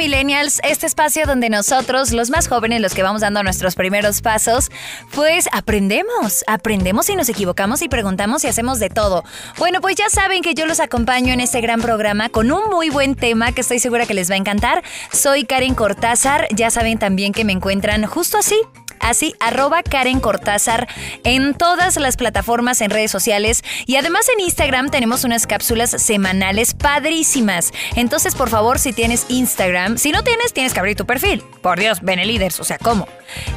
este 0.00 0.86
espacio 0.86 1.24
donde 1.24 1.48
nosotros, 1.48 2.12
los 2.12 2.30
más 2.30 2.48
jóvenes, 2.48 2.80
los 2.80 2.94
que 2.94 3.02
vamos 3.02 3.20
dando 3.20 3.42
nuestros 3.42 3.76
primeros 3.76 4.22
pasos, 4.22 4.70
pues 5.14 5.48
aprendemos, 5.52 6.44
aprendemos 6.48 7.08
y 7.08 7.16
nos 7.16 7.28
equivocamos 7.28 7.80
y 7.80 7.88
preguntamos 7.88 8.42
y 8.44 8.48
hacemos 8.48 8.80
de 8.80 8.90
todo. 8.90 9.22
Bueno, 9.56 9.80
pues 9.80 9.94
ya 9.96 10.10
saben 10.10 10.42
que 10.42 10.54
yo 10.54 10.66
los 10.66 10.80
acompaño 10.80 11.32
en 11.32 11.40
este 11.40 11.60
gran 11.60 11.80
programa 11.80 12.28
con 12.28 12.50
un 12.50 12.70
muy 12.70 12.90
buen 12.90 13.14
tema 13.14 13.52
que 13.52 13.60
estoy 13.60 13.78
segura 13.78 14.04
que 14.06 14.14
les 14.14 14.30
va 14.30 14.34
a 14.34 14.38
encantar. 14.38 14.82
Soy 15.12 15.44
Karen 15.44 15.74
Cortázar, 15.74 16.48
ya 16.54 16.70
saben 16.70 16.98
también 16.98 17.32
que 17.32 17.44
me 17.44 17.52
encuentran 17.52 18.04
justo 18.06 18.38
así 18.38 18.56
así 19.00 19.34
arroba 19.40 19.82
Karen 19.82 20.20
Cortázar 20.20 20.88
en 21.24 21.54
todas 21.54 21.96
las 21.96 22.16
plataformas 22.16 22.80
en 22.80 22.90
redes 22.90 23.10
sociales 23.10 23.62
y 23.86 23.96
además 23.96 24.28
en 24.28 24.40
Instagram 24.40 24.90
tenemos 24.90 25.24
unas 25.24 25.46
cápsulas 25.46 25.90
semanales 25.90 26.74
padrísimas. 26.74 27.72
Entonces, 27.96 28.34
por 28.34 28.48
favor, 28.50 28.78
si 28.78 28.92
tienes 28.92 29.26
Instagram, 29.28 29.98
si 29.98 30.12
no 30.12 30.22
tienes, 30.22 30.52
tienes 30.52 30.72
que 30.72 30.80
abrir 30.80 30.96
tu 30.96 31.06
perfil. 31.06 31.42
Por 31.62 31.78
Dios, 31.78 32.00
Beneliders, 32.02 32.60
o 32.60 32.64
sea, 32.64 32.78
¿cómo? 32.78 33.06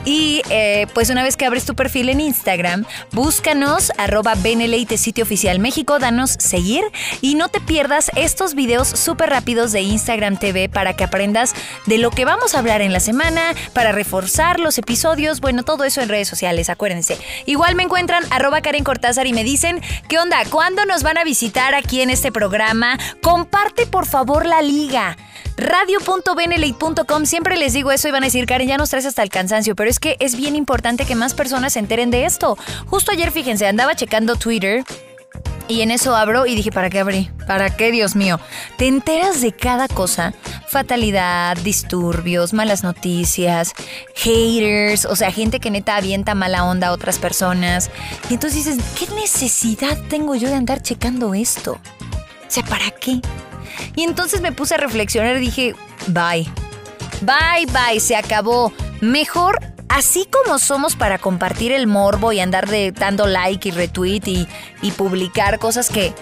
Y 0.05 0.41
eh, 0.49 0.88
pues 0.94 1.09
una 1.09 1.23
vez 1.23 1.38
que 1.38 1.45
abres 1.45 1.66
tu 1.66 1.76
perfil 1.76 2.09
en 2.09 2.21
Instagram, 2.21 2.85
búscanos 3.12 3.91
arroba 3.98 4.35
Beneleite 4.35 4.98
sitio 4.98 5.23
oficial 5.23 5.59
México, 5.59 5.99
danos 5.99 6.31
seguir 6.31 6.84
y 7.21 7.35
no 7.35 7.49
te 7.49 7.59
pierdas 7.59 8.12
estos 8.15 8.55
videos 8.55 8.87
súper 8.87 9.29
rápidos 9.29 9.71
de 9.71 9.82
Instagram 9.82 10.37
TV 10.37 10.70
para 10.70 10.96
que 10.96 11.04
aprendas 11.04 11.54
de 11.85 11.98
lo 11.98 12.12
que 12.12 12.26
vamos 12.26 12.55
a 12.55 12.59
hablar 12.59 12.82
en 12.82 12.93
la 12.93 12.99
semana, 12.99 13.54
para 13.74 13.91
reforzar 13.91 14.59
los 14.59 14.77
episodios, 14.77 15.41
bueno, 15.41 15.63
todo 15.63 15.84
eso 15.84 16.02
en 16.02 16.09
redes 16.09 16.27
sociales, 16.27 16.70
acuérdense. 16.70 17.18
Igual 17.46 17.76
me 17.76 17.84
encuentran 17.84 18.24
arroba 18.29 18.62
Karen 18.62 18.84
Cortázar 18.84 19.27
y 19.27 19.34
me 19.34 19.43
dicen, 19.43 19.81
¿qué 20.07 20.20
onda? 20.20 20.43
¿Cuándo 20.49 20.85
nos 20.85 21.04
van 21.04 21.18
a 21.18 21.24
visitar 21.24 21.76
aquí 21.76 22.02
en 22.02 22.09
este 22.09 22.31
programa? 22.31 22.98
Comparte 23.21 23.85
por 23.85 24.05
favor 24.05 24.46
la 24.46 24.62
liga 24.62 25.18
radio.benelite.com. 25.57 27.26
Siempre 27.26 27.57
les 27.57 27.74
digo 27.74 27.91
eso 27.91 28.07
y 28.07 28.12
van 28.12 28.24
a 28.24 28.27
decir, 28.27 28.46
Karen, 28.46 28.68
ya 28.68 28.77
nos 28.77 28.90
traes 28.90 29.05
hasta 29.05 29.24
el 29.24 29.29
pero 29.76 29.90
es 29.90 30.00
que 30.00 30.18
es 30.20 30.36
bien 30.36 30.55
importante 30.55 31.05
que 31.05 31.16
más 31.16 31.34
personas 31.34 31.74
se 31.74 31.80
enteren 31.80 32.12
de 32.12 32.26
esto. 32.26 32.58
Justo 32.88 33.12
ayer, 33.12 33.32
fíjense, 33.32 33.68
andaba 33.68 33.96
checando 33.96 34.36
Twitter. 34.36 34.84
Y 35.70 35.82
en 35.82 35.91
eso 35.91 36.16
abro 36.16 36.46
y 36.46 36.55
dije, 36.55 36.72
¿para 36.72 36.90
qué 36.90 36.99
abrí? 36.99 37.30
¿Para 37.46 37.76
qué, 37.76 37.91
Dios 37.91 38.16
mío? 38.16 38.40
Te 38.77 38.88
enteras 38.88 39.41
de 39.41 39.52
cada 39.52 39.90
cosa. 39.90 40.34
Fatalidad, 40.68 41.58
disturbios, 41.58 42.54
malas 42.54 42.84
noticias, 42.84 43.74
haters, 44.16 45.04
o 45.04 45.18
sea, 45.18 45.30
gente 45.32 45.60
que 45.60 45.70
neta 45.70 45.98
avienta 45.98 46.36
mala 46.36 46.64
onda 46.64 46.88
a 46.88 46.92
otras 46.94 47.20
personas. 47.20 47.92
Y 48.30 48.36
entonces 48.36 48.64
dices, 48.64 48.80
¿qué 48.98 49.14
necesidad 49.16 49.98
tengo 50.08 50.36
yo 50.36 50.48
de 50.48 50.55
andar 50.55 50.82
checando 50.82 51.34
esto? 51.34 51.74
O 51.74 52.49
sea, 52.49 52.64
¿para 52.64 52.90
qué? 52.92 53.20
Y 53.96 54.04
entonces 54.04 54.40
me 54.40 54.54
puse 54.54 54.76
a 54.76 54.77
reflexionar 54.77 55.36
y 55.36 55.42
dije, 55.42 55.76
bye. 56.08 56.48
Bye, 57.21 57.66
bye, 57.74 57.99
se 57.99 58.16
acabó. 58.16 58.71
Mejor 59.01 59.59
así 59.90 60.27
como 60.31 60.59
somos 60.59 60.95
para 60.95 61.17
compartir 61.17 61.71
el 61.71 61.87
morbo 61.87 62.31
y 62.31 62.40
andar 62.40 62.67
de, 62.67 62.91
dando 62.91 63.26
like 63.26 63.70
y 63.70 63.71
retweet 63.71 64.22
y, 64.25 64.47
y 64.81 64.91
publicar 64.91 65.59
cosas 65.59 65.90
que, 65.90 66.13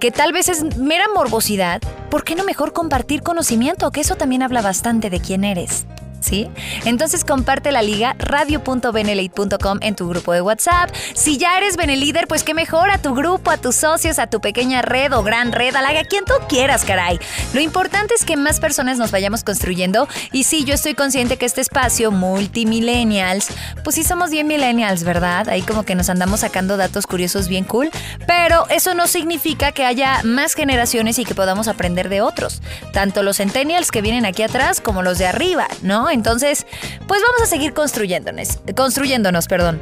que 0.00 0.10
tal 0.10 0.32
vez 0.32 0.48
es 0.48 0.76
mera 0.76 1.06
morbosidad, 1.14 1.80
¿por 2.10 2.24
qué 2.24 2.34
no 2.34 2.44
mejor 2.44 2.72
compartir 2.72 3.22
conocimiento? 3.22 3.90
Que 3.90 4.00
eso 4.00 4.16
también 4.16 4.42
habla 4.42 4.62
bastante 4.62 5.10
de 5.10 5.20
quién 5.20 5.44
eres. 5.44 5.86
¿Sí? 6.20 6.48
Entonces 6.84 7.24
comparte 7.24 7.72
la 7.72 7.82
liga 7.82 8.14
radio.benelite.com 8.18 9.78
en 9.82 9.94
tu 9.94 10.08
grupo 10.08 10.32
de 10.32 10.40
WhatsApp. 10.40 10.90
Si 11.14 11.38
ya 11.38 11.58
eres 11.58 11.76
Benelíder, 11.76 12.26
pues 12.26 12.42
qué 12.42 12.54
mejor 12.54 12.90
a 12.90 12.98
tu 12.98 13.14
grupo, 13.14 13.50
a 13.50 13.58
tus 13.58 13.76
socios, 13.76 14.18
a 14.18 14.28
tu 14.28 14.40
pequeña 14.40 14.82
red 14.82 15.12
o 15.12 15.22
gran 15.22 15.52
red, 15.52 15.74
a 15.76 15.82
la 15.82 15.90
a 15.90 16.04
quien 16.04 16.24
tú 16.24 16.34
quieras, 16.48 16.84
caray. 16.84 17.18
Lo 17.52 17.60
importante 17.60 18.14
es 18.14 18.24
que 18.24 18.36
más 18.36 18.60
personas 18.60 18.98
nos 18.98 19.10
vayamos 19.10 19.42
construyendo 19.42 20.08
y 20.32 20.44
sí, 20.44 20.64
yo 20.64 20.74
estoy 20.74 20.94
consciente 20.94 21.36
que 21.36 21.46
este 21.46 21.60
espacio 21.60 22.12
multimillennials, 22.12 23.48
pues 23.82 23.96
sí 23.96 24.04
somos 24.04 24.30
bien 24.30 24.46
millennials, 24.46 25.04
¿verdad? 25.04 25.48
Ahí 25.48 25.62
como 25.62 25.84
que 25.84 25.94
nos 25.94 26.08
andamos 26.10 26.40
sacando 26.40 26.76
datos 26.76 27.06
curiosos 27.06 27.48
bien 27.48 27.64
cool, 27.64 27.90
pero 28.26 28.68
eso 28.68 28.94
no 28.94 29.06
significa 29.06 29.72
que 29.72 29.84
haya 29.84 30.20
más 30.22 30.54
generaciones 30.54 31.18
y 31.18 31.24
que 31.24 31.34
podamos 31.34 31.68
aprender 31.68 32.08
de 32.08 32.20
otros, 32.20 32.62
tanto 32.92 33.22
los 33.22 33.38
centennials 33.38 33.90
que 33.90 34.02
vienen 34.02 34.26
aquí 34.26 34.42
atrás 34.42 34.80
como 34.80 35.02
los 35.02 35.18
de 35.18 35.26
arriba, 35.26 35.66
¿no? 35.82 36.09
Entonces, 36.10 36.66
pues 37.06 37.20
vamos 37.22 37.42
a 37.42 37.46
seguir 37.46 37.72
construyéndonos, 37.72 38.60
construyéndonos, 38.76 39.46
perdón. 39.46 39.80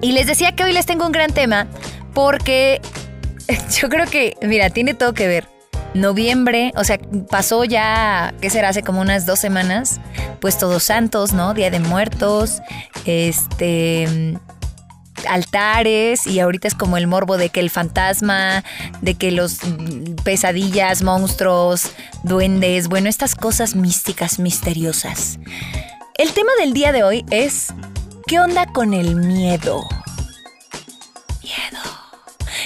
Y 0.00 0.12
les 0.12 0.26
decía 0.26 0.54
que 0.54 0.64
hoy 0.64 0.72
les 0.72 0.86
tengo 0.86 1.06
un 1.06 1.12
gran 1.12 1.32
tema 1.32 1.66
porque 2.14 2.80
yo 3.80 3.88
creo 3.88 4.06
que, 4.06 4.36
mira, 4.42 4.70
tiene 4.70 4.94
todo 4.94 5.14
que 5.14 5.28
ver. 5.28 5.48
Noviembre, 5.94 6.72
o 6.76 6.84
sea, 6.84 6.98
pasó 7.30 7.64
ya, 7.64 8.34
¿qué 8.42 8.50
será? 8.50 8.68
Hace 8.68 8.82
como 8.82 9.00
unas 9.00 9.24
dos 9.24 9.38
semanas, 9.38 9.98
pues 10.40 10.58
Todos 10.58 10.82
Santos, 10.82 11.32
¿no? 11.32 11.54
Día 11.54 11.70
de 11.70 11.80
Muertos, 11.80 12.60
este, 13.06 14.36
altares 15.28 16.26
y 16.26 16.40
ahorita 16.40 16.68
es 16.68 16.74
como 16.74 16.96
el 16.96 17.06
morbo 17.06 17.36
de 17.36 17.48
que 17.48 17.60
el 17.60 17.70
fantasma, 17.70 18.64
de 19.00 19.14
que 19.14 19.30
los 19.30 19.58
pesadillas, 20.24 21.02
monstruos, 21.02 21.92
duendes, 22.22 22.88
bueno, 22.88 23.08
estas 23.08 23.34
cosas 23.34 23.74
místicas, 23.74 24.38
misteriosas. 24.38 25.38
El 26.18 26.32
tema 26.32 26.52
del 26.58 26.72
día 26.72 26.92
de 26.92 27.04
hoy 27.04 27.24
es 27.30 27.68
¿qué 28.26 28.40
onda 28.40 28.66
con 28.66 28.94
el 28.94 29.16
miedo? 29.16 29.86
Miedo. 31.42 31.82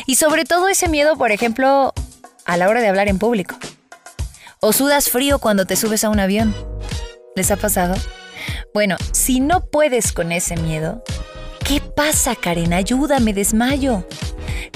Y 0.06 0.16
sobre 0.16 0.44
todo 0.44 0.68
ese 0.68 0.88
miedo, 0.88 1.16
por 1.16 1.32
ejemplo, 1.32 1.92
a 2.44 2.56
la 2.56 2.68
hora 2.68 2.80
de 2.80 2.88
hablar 2.88 3.08
en 3.08 3.18
público. 3.18 3.56
O 4.60 4.72
sudas 4.72 5.08
frío 5.08 5.38
cuando 5.38 5.66
te 5.66 5.76
subes 5.76 6.04
a 6.04 6.10
un 6.10 6.20
avión. 6.20 6.54
¿Les 7.34 7.50
ha 7.50 7.56
pasado? 7.56 7.94
Bueno, 8.74 8.96
si 9.12 9.40
no 9.40 9.64
puedes 9.66 10.12
con 10.12 10.32
ese 10.32 10.56
miedo, 10.56 11.02
¿Qué 11.70 11.80
pasa, 11.80 12.34
Karen? 12.34 12.72
Ayúdame, 12.72 13.32
desmayo. 13.32 14.04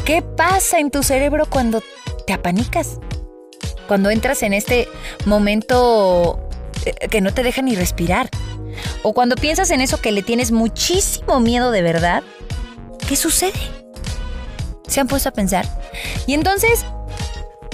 ¿Qué 0.05 0.23
pasa 0.23 0.79
en 0.79 0.93
tu 0.93 1.03
cerebro 1.03 1.45
cuando 1.45 1.83
te 2.25 2.33
apanicas? 2.33 3.01
Cuando 3.89 4.11
entras 4.11 4.45
en 4.45 4.53
este 4.53 4.87
momento 5.27 6.39
eh, 6.85 7.09
que 7.09 7.21
no 7.21 7.35
te 7.35 7.43
deja 7.43 7.63
ni 7.63 7.75
respirar. 7.75 8.31
O 9.03 9.13
cuando 9.13 9.35
piensas 9.35 9.73
en 9.73 9.81
eso 9.81 10.01
que 10.01 10.13
le 10.13 10.23
tienes 10.23 10.53
muchísimo 10.53 11.41
miedo 11.41 11.73
de 11.73 11.83
verdad. 11.83 12.23
¿Qué 13.09 13.17
sucede? 13.17 13.59
¿Se 14.87 15.01
han 15.01 15.09
puesto 15.09 15.31
a 15.31 15.33
pensar? 15.33 15.67
Y 16.29 16.35
entonces, 16.35 16.85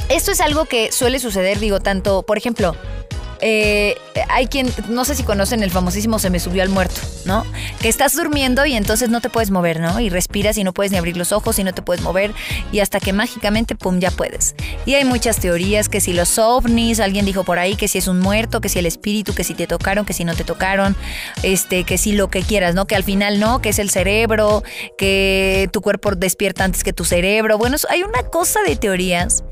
esto 0.08 0.32
es 0.32 0.40
algo 0.40 0.64
que 0.64 0.92
suele 0.92 1.18
suceder, 1.18 1.58
digo, 1.58 1.78
tanto, 1.80 2.22
por 2.22 2.38
ejemplo, 2.38 2.74
eh, 3.42 3.96
hay 4.28 4.46
quien, 4.46 4.72
no 4.88 5.04
sé 5.04 5.14
si 5.14 5.22
conocen 5.22 5.62
el 5.62 5.70
famosísimo 5.70 6.18
se 6.18 6.30
me 6.30 6.40
subió 6.40 6.62
al 6.62 6.68
muerto, 6.68 7.00
¿no? 7.24 7.44
Que 7.80 7.88
estás 7.88 8.14
durmiendo 8.14 8.66
y 8.66 8.74
entonces 8.74 9.08
no 9.08 9.20
te 9.20 9.30
puedes 9.30 9.50
mover, 9.50 9.80
¿no? 9.80 10.00
Y 10.00 10.10
respiras 10.10 10.58
y 10.58 10.64
no 10.64 10.72
puedes 10.72 10.92
ni 10.92 10.98
abrir 10.98 11.16
los 11.16 11.32
ojos 11.32 11.58
y 11.58 11.64
no 11.64 11.72
te 11.72 11.82
puedes 11.82 12.02
mover 12.02 12.32
y 12.72 12.80
hasta 12.80 13.00
que 13.00 13.12
mágicamente, 13.12 13.74
pum, 13.74 13.98
ya 13.98 14.10
puedes. 14.10 14.54
Y 14.84 14.94
hay 14.94 15.04
muchas 15.04 15.38
teorías 15.38 15.88
que 15.88 16.00
si 16.00 16.12
los 16.12 16.38
ovnis, 16.38 17.00
alguien 17.00 17.24
dijo 17.24 17.44
por 17.44 17.58
ahí 17.58 17.76
que 17.76 17.88
si 17.88 17.98
es 17.98 18.08
un 18.08 18.20
muerto, 18.20 18.60
que 18.60 18.68
si 18.68 18.78
el 18.78 18.86
espíritu, 18.86 19.34
que 19.34 19.44
si 19.44 19.54
te 19.54 19.66
tocaron, 19.66 20.04
que 20.04 20.12
si 20.12 20.24
no 20.24 20.34
te 20.34 20.44
tocaron, 20.44 20.96
este, 21.42 21.84
que 21.84 21.98
si 21.98 22.12
lo 22.12 22.28
que 22.28 22.42
quieras, 22.42 22.74
¿no? 22.74 22.86
Que 22.86 22.96
al 22.96 23.04
final 23.04 23.40
no, 23.40 23.60
que 23.60 23.70
es 23.70 23.78
el 23.78 23.90
cerebro, 23.90 24.62
que 24.98 25.68
tu 25.72 25.80
cuerpo 25.80 26.14
despierta 26.14 26.64
antes 26.64 26.84
que 26.84 26.92
tu 26.92 27.04
cerebro. 27.04 27.58
Bueno, 27.58 27.76
hay 27.88 28.02
una 28.02 28.22
cosa 28.24 28.60
de 28.66 28.76
teorías 28.76 29.44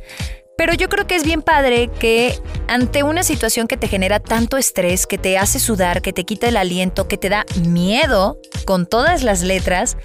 pero 0.59 0.75
yo 0.75 0.89
creo 0.89 1.07
que 1.07 1.15
es 1.15 1.23
bien 1.23 1.41
padre 1.41 1.89
que 2.01 2.37
ante 2.67 3.05
una 3.05 3.23
situación 3.23 3.69
que 3.69 3.77
te 3.77 3.87
genera 3.87 4.19
tanto 4.19 4.57
estrés, 4.57 5.07
que 5.07 5.17
te 5.17 5.39
hace 5.39 5.61
sudar, 5.61 6.03
que 6.03 6.13
te 6.13 6.25
quita 6.25 6.49
el 6.49 6.57
aliento, 6.57 7.07
que 7.07 7.17
te 7.17 7.29
da 7.29 7.47
miedo 7.63 8.39
con 8.65 8.85
todas 8.85 9.23
las 9.23 9.43
letras, 9.43 9.97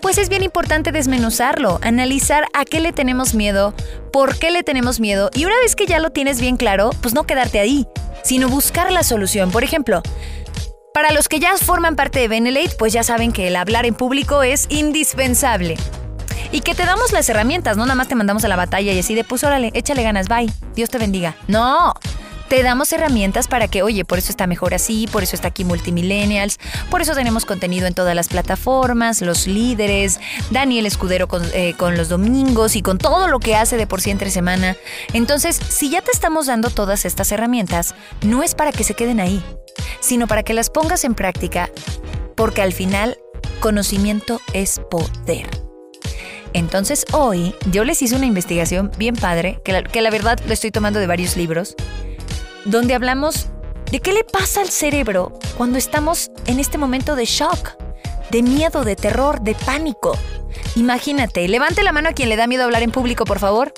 pues 0.00 0.16
es 0.16 0.30
bien 0.30 0.42
importante 0.42 0.92
desmenuzarlo, 0.92 1.78
analizar 1.82 2.46
a 2.54 2.64
qué 2.64 2.80
le 2.80 2.94
tenemos 2.94 3.34
miedo, 3.34 3.74
por 4.10 4.38
qué 4.38 4.50
le 4.50 4.62
tenemos 4.62 4.98
miedo 4.98 5.28
y 5.34 5.44
una 5.44 5.56
vez 5.60 5.76
que 5.76 5.84
ya 5.84 5.98
lo 5.98 6.08
tienes 6.08 6.40
bien 6.40 6.56
claro, 6.56 6.88
pues 7.02 7.12
no 7.12 7.24
quedarte 7.24 7.60
ahí, 7.60 7.86
sino 8.24 8.48
buscar 8.48 8.90
la 8.90 9.02
solución. 9.02 9.50
Por 9.50 9.62
ejemplo, 9.62 10.00
para 10.94 11.12
los 11.12 11.28
que 11.28 11.38
ya 11.38 11.54
forman 11.58 11.96
parte 11.96 12.18
de 12.18 12.28
Benelate, 12.28 12.76
pues 12.78 12.94
ya 12.94 13.02
saben 13.02 13.30
que 13.30 13.48
el 13.48 13.56
hablar 13.56 13.84
en 13.84 13.94
público 13.94 14.42
es 14.42 14.68
indispensable 14.70 15.76
y 16.52 16.60
que 16.60 16.74
te 16.74 16.84
damos 16.84 17.12
las 17.12 17.28
herramientas, 17.28 17.76
no 17.76 17.84
nada 17.84 17.94
más 17.94 18.08
te 18.08 18.14
mandamos 18.14 18.44
a 18.44 18.48
la 18.48 18.56
batalla 18.56 18.92
y 18.92 18.98
así 18.98 19.14
de 19.14 19.24
pues 19.24 19.44
órale, 19.44 19.70
échale 19.74 20.02
ganas, 20.02 20.28
bye, 20.28 20.52
Dios 20.74 20.90
te 20.90 20.98
bendiga. 20.98 21.34
No, 21.46 21.94
te 22.48 22.62
damos 22.62 22.92
herramientas 22.92 23.46
para 23.46 23.68
que, 23.68 23.82
oye, 23.82 24.04
por 24.04 24.18
eso 24.18 24.30
está 24.30 24.46
mejor 24.46 24.74
así, 24.74 25.06
por 25.06 25.22
eso 25.22 25.36
está 25.36 25.48
aquí 25.48 25.64
Multimillennials, 25.64 26.58
por 26.90 27.02
eso 27.02 27.14
tenemos 27.14 27.44
contenido 27.44 27.86
en 27.86 27.94
todas 27.94 28.14
las 28.14 28.28
plataformas, 28.28 29.20
los 29.20 29.46
líderes, 29.46 30.18
Daniel 30.50 30.86
Escudero 30.86 31.28
con, 31.28 31.42
eh, 31.52 31.74
con 31.76 31.96
los 31.96 32.08
domingos 32.08 32.74
y 32.76 32.82
con 32.82 32.98
todo 32.98 33.28
lo 33.28 33.38
que 33.38 33.54
hace 33.54 33.76
de 33.76 33.86
por 33.86 34.00
sí 34.00 34.10
entre 34.10 34.30
semana. 34.30 34.76
Entonces, 35.12 35.60
si 35.68 35.90
ya 35.90 36.00
te 36.00 36.10
estamos 36.10 36.46
dando 36.46 36.70
todas 36.70 37.04
estas 37.04 37.30
herramientas, 37.32 37.94
no 38.22 38.42
es 38.42 38.54
para 38.54 38.72
que 38.72 38.84
se 38.84 38.94
queden 38.94 39.20
ahí, 39.20 39.42
sino 40.00 40.26
para 40.26 40.42
que 40.42 40.54
las 40.54 40.70
pongas 40.70 41.04
en 41.04 41.14
práctica, 41.14 41.70
porque 42.34 42.62
al 42.62 42.72
final, 42.72 43.18
conocimiento 43.60 44.40
es 44.54 44.80
poder. 44.90 45.57
Entonces 46.52 47.04
hoy 47.12 47.54
yo 47.70 47.84
les 47.84 48.00
hice 48.02 48.16
una 48.16 48.26
investigación 48.26 48.90
bien 48.98 49.14
padre, 49.14 49.60
que 49.64 49.72
la, 49.72 49.82
la 49.82 50.10
verdad 50.10 50.38
lo 50.46 50.52
estoy 50.52 50.70
tomando 50.70 50.98
de 50.98 51.06
varios 51.06 51.36
libros, 51.36 51.74
donde 52.64 52.94
hablamos 52.94 53.48
de 53.90 54.00
qué 54.00 54.12
le 54.12 54.24
pasa 54.24 54.60
al 54.60 54.68
cerebro 54.68 55.38
cuando 55.56 55.78
estamos 55.78 56.30
en 56.46 56.60
este 56.60 56.78
momento 56.78 57.16
de 57.16 57.24
shock, 57.24 57.76
de 58.30 58.42
miedo, 58.42 58.84
de 58.84 58.96
terror, 58.96 59.40
de 59.40 59.54
pánico. 59.54 60.16
Imagínate, 60.76 61.46
levante 61.48 61.82
la 61.82 61.92
mano 61.92 62.10
a 62.10 62.12
quien 62.12 62.28
le 62.28 62.36
da 62.36 62.46
miedo 62.46 62.64
hablar 62.64 62.82
en 62.82 62.90
público, 62.90 63.24
por 63.24 63.38
favor. 63.38 63.72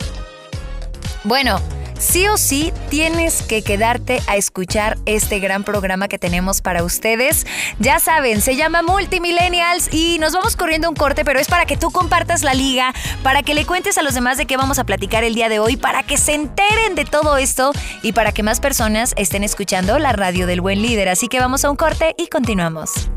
Bueno, 1.25 1.61
sí 2.01 2.27
o 2.27 2.37
sí 2.37 2.73
tienes 2.89 3.43
que 3.43 3.63
quedarte 3.63 4.21
a 4.27 4.37
escuchar 4.37 4.99
este 5.07 5.39
gran 5.39 5.63
programa 5.63 6.09
que 6.09 6.19
tenemos 6.19 6.63
para 6.63 6.83
ustedes. 6.83 7.47
Ya 7.79 8.01
saben, 8.01 8.41
se 8.41 8.57
llama 8.57 8.83
Multimillennials 8.83 9.93
y 9.93 10.19
nos 10.19 10.33
vamos 10.33 10.57
corriendo 10.57 10.89
un 10.89 10.97
corte, 10.97 11.25
pero 11.25 11.39
es 11.39 11.47
para 11.47 11.67
que 11.67 11.77
tú 11.77 11.91
compartas 11.91 12.43
la 12.43 12.55
liga, 12.55 12.93
para 13.23 13.43
que 13.43 13.55
le 13.55 13.67
cuentes 13.67 13.99
a 13.99 14.03
los 14.03 14.15
demás 14.15 14.39
de 14.39 14.47
qué 14.47 14.57
vamos 14.57 14.79
a 14.79 14.85
platicar 14.85 15.23
el 15.23 15.35
día 15.35 15.49
de 15.49 15.61
hoy, 15.61 15.77
para 15.77 16.03
que 16.03 16.17
se 16.17 16.35
enteren 16.35 16.95
de 16.95 17.05
todo 17.05 17.37
esto 17.37 17.73
y 18.03 18.13
para 18.13 18.33
que 18.33 18.43
más 18.43 18.59
personas 18.59 19.13
estén 19.17 19.45
escuchando 19.45 19.99
la 19.99 20.13
radio 20.13 20.47
del 20.47 20.61
buen 20.61 20.83
líder. 20.83 21.09
Así 21.09 21.29
que 21.29 21.39
vamos 21.39 21.65
a 21.65 21.71
un 21.71 21.77
corte 21.77 22.15
y 22.19 22.29
continuamos. 22.29 23.11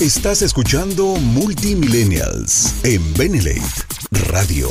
Estás 0.00 0.40
escuchando 0.40 1.04
Multimillennials 1.16 2.72
en 2.84 3.02
Benelate 3.12 3.60
Radio. 4.30 4.70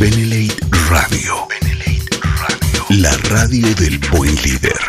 Benelate 0.00 0.56
Radio. 0.88 1.46
Benelate 1.60 2.20
Radio. 2.22 2.86
La 2.88 3.14
radio 3.28 3.74
del 3.74 3.98
buen 4.10 4.34
líder. 4.36 4.80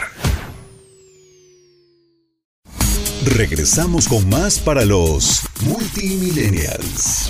Regresamos 3.26 4.08
con 4.08 4.30
más 4.30 4.58
para 4.58 4.86
los 4.86 5.42
Multimillennials. 5.66 7.30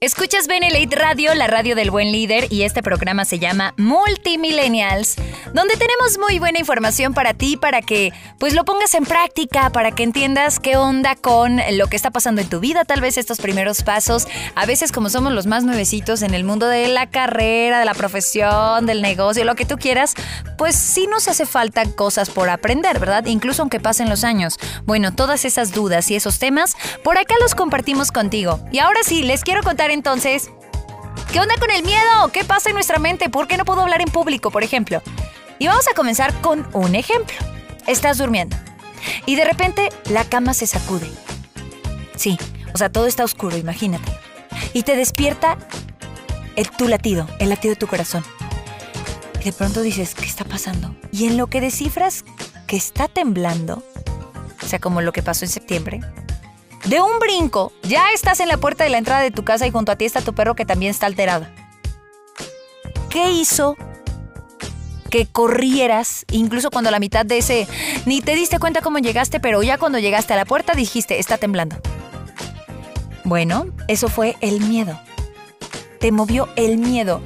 Escuchas 0.00 0.46
Benelate 0.46 0.94
Radio, 0.94 1.34
la 1.34 1.48
radio 1.48 1.74
del 1.74 1.90
buen 1.90 2.12
líder, 2.12 2.52
y 2.52 2.62
este 2.62 2.84
programa 2.84 3.24
se 3.24 3.40
llama 3.40 3.74
Multimillennials, 3.78 5.16
donde 5.52 5.74
tenemos 5.74 6.18
muy 6.20 6.38
buena 6.38 6.60
información 6.60 7.14
para 7.14 7.34
ti, 7.34 7.56
para 7.56 7.82
que 7.82 8.12
pues 8.38 8.54
lo 8.54 8.64
pongas 8.64 8.94
en 8.94 9.04
práctica, 9.04 9.70
para 9.70 9.90
que 9.90 10.04
entiendas 10.04 10.60
qué 10.60 10.76
onda 10.76 11.16
con 11.16 11.60
lo 11.72 11.88
que 11.88 11.96
está 11.96 12.12
pasando 12.12 12.40
en 12.40 12.48
tu 12.48 12.60
vida, 12.60 12.84
tal 12.84 13.00
vez 13.00 13.18
estos 13.18 13.38
primeros 13.38 13.82
pasos. 13.82 14.28
A 14.54 14.66
veces 14.66 14.92
como 14.92 15.10
somos 15.10 15.32
los 15.32 15.46
más 15.46 15.64
nuevecitos 15.64 16.22
en 16.22 16.32
el 16.32 16.44
mundo 16.44 16.68
de 16.68 16.86
la 16.86 17.10
carrera, 17.10 17.80
de 17.80 17.84
la 17.84 17.94
profesión, 17.94 18.86
del 18.86 19.02
negocio, 19.02 19.44
lo 19.44 19.56
que 19.56 19.64
tú 19.64 19.78
quieras, 19.78 20.14
pues 20.56 20.76
sí 20.76 21.08
nos 21.08 21.26
hace 21.26 21.44
falta 21.44 21.84
cosas 21.96 22.30
por 22.30 22.50
aprender, 22.50 23.00
¿verdad? 23.00 23.26
Incluso 23.26 23.62
aunque 23.62 23.80
pasen 23.80 24.08
los 24.08 24.22
años. 24.22 24.58
Bueno, 24.84 25.12
todas 25.12 25.44
esas 25.44 25.72
dudas 25.72 26.08
y 26.12 26.14
esos 26.14 26.38
temas, 26.38 26.76
por 27.02 27.18
acá 27.18 27.34
los 27.40 27.56
compartimos 27.56 28.12
contigo. 28.12 28.60
Y 28.70 28.78
ahora 28.78 29.00
sí, 29.02 29.24
les 29.24 29.42
quiero 29.42 29.64
contar 29.64 29.87
entonces, 29.92 30.50
¿qué 31.32 31.40
onda 31.40 31.54
con 31.58 31.70
el 31.70 31.82
miedo? 31.82 32.28
¿Qué 32.32 32.44
pasa 32.44 32.70
en 32.70 32.74
nuestra 32.74 32.98
mente? 32.98 33.28
¿Por 33.28 33.48
qué 33.48 33.56
no 33.56 33.64
puedo 33.64 33.82
hablar 33.82 34.00
en 34.00 34.08
público, 34.08 34.50
por 34.50 34.62
ejemplo? 34.62 35.02
Y 35.58 35.66
vamos 35.66 35.88
a 35.88 35.94
comenzar 35.94 36.32
con 36.40 36.66
un 36.72 36.94
ejemplo. 36.94 37.36
Estás 37.86 38.18
durmiendo 38.18 38.56
y 39.26 39.36
de 39.36 39.44
repente 39.44 39.90
la 40.10 40.24
cama 40.24 40.54
se 40.54 40.66
sacude. 40.66 41.10
Sí, 42.16 42.38
o 42.74 42.78
sea, 42.78 42.90
todo 42.90 43.06
está 43.06 43.24
oscuro, 43.24 43.56
imagínate. 43.56 44.10
Y 44.72 44.82
te 44.82 44.96
despierta 44.96 45.58
el, 46.56 46.70
tu 46.70 46.88
latido, 46.88 47.28
el 47.38 47.48
latido 47.48 47.74
de 47.74 47.80
tu 47.80 47.86
corazón. 47.86 48.24
Y 49.40 49.44
de 49.44 49.52
pronto 49.52 49.82
dices, 49.82 50.14
¿qué 50.14 50.26
está 50.26 50.44
pasando? 50.44 50.94
Y 51.12 51.26
en 51.26 51.36
lo 51.36 51.46
que 51.46 51.60
descifras 51.60 52.24
que 52.66 52.76
está 52.76 53.08
temblando, 53.08 53.84
o 54.62 54.66
sea, 54.66 54.78
como 54.78 55.00
lo 55.00 55.12
que 55.12 55.22
pasó 55.22 55.44
en 55.44 55.50
septiembre, 55.50 56.00
de 56.88 57.02
un 57.02 57.18
brinco, 57.18 57.72
ya 57.82 58.12
estás 58.12 58.40
en 58.40 58.48
la 58.48 58.56
puerta 58.56 58.84
de 58.84 58.90
la 58.90 58.96
entrada 58.98 59.20
de 59.20 59.30
tu 59.30 59.44
casa 59.44 59.66
y 59.66 59.70
junto 59.70 59.92
a 59.92 59.96
ti 59.96 60.06
está 60.06 60.22
tu 60.22 60.34
perro 60.34 60.54
que 60.54 60.64
también 60.64 60.90
está 60.90 61.04
alterado. 61.04 61.46
¿Qué 63.10 63.30
hizo 63.30 63.76
que 65.10 65.26
corrieras, 65.26 66.24
incluso 66.30 66.70
cuando 66.70 66.88
a 66.88 66.90
la 66.90 66.98
mitad 66.98 67.26
de 67.26 67.38
ese, 67.38 67.68
ni 68.06 68.22
te 68.22 68.34
diste 68.34 68.58
cuenta 68.58 68.80
cómo 68.80 68.98
llegaste, 68.98 69.38
pero 69.38 69.62
ya 69.62 69.76
cuando 69.76 69.98
llegaste 69.98 70.32
a 70.32 70.36
la 70.36 70.46
puerta 70.46 70.74
dijiste, 70.74 71.18
está 71.18 71.36
temblando? 71.36 71.76
Bueno, 73.24 73.66
eso 73.86 74.08
fue 74.08 74.36
el 74.40 74.60
miedo. 74.60 74.98
Te 76.00 76.10
movió 76.10 76.48
el 76.56 76.78
miedo, 76.78 77.22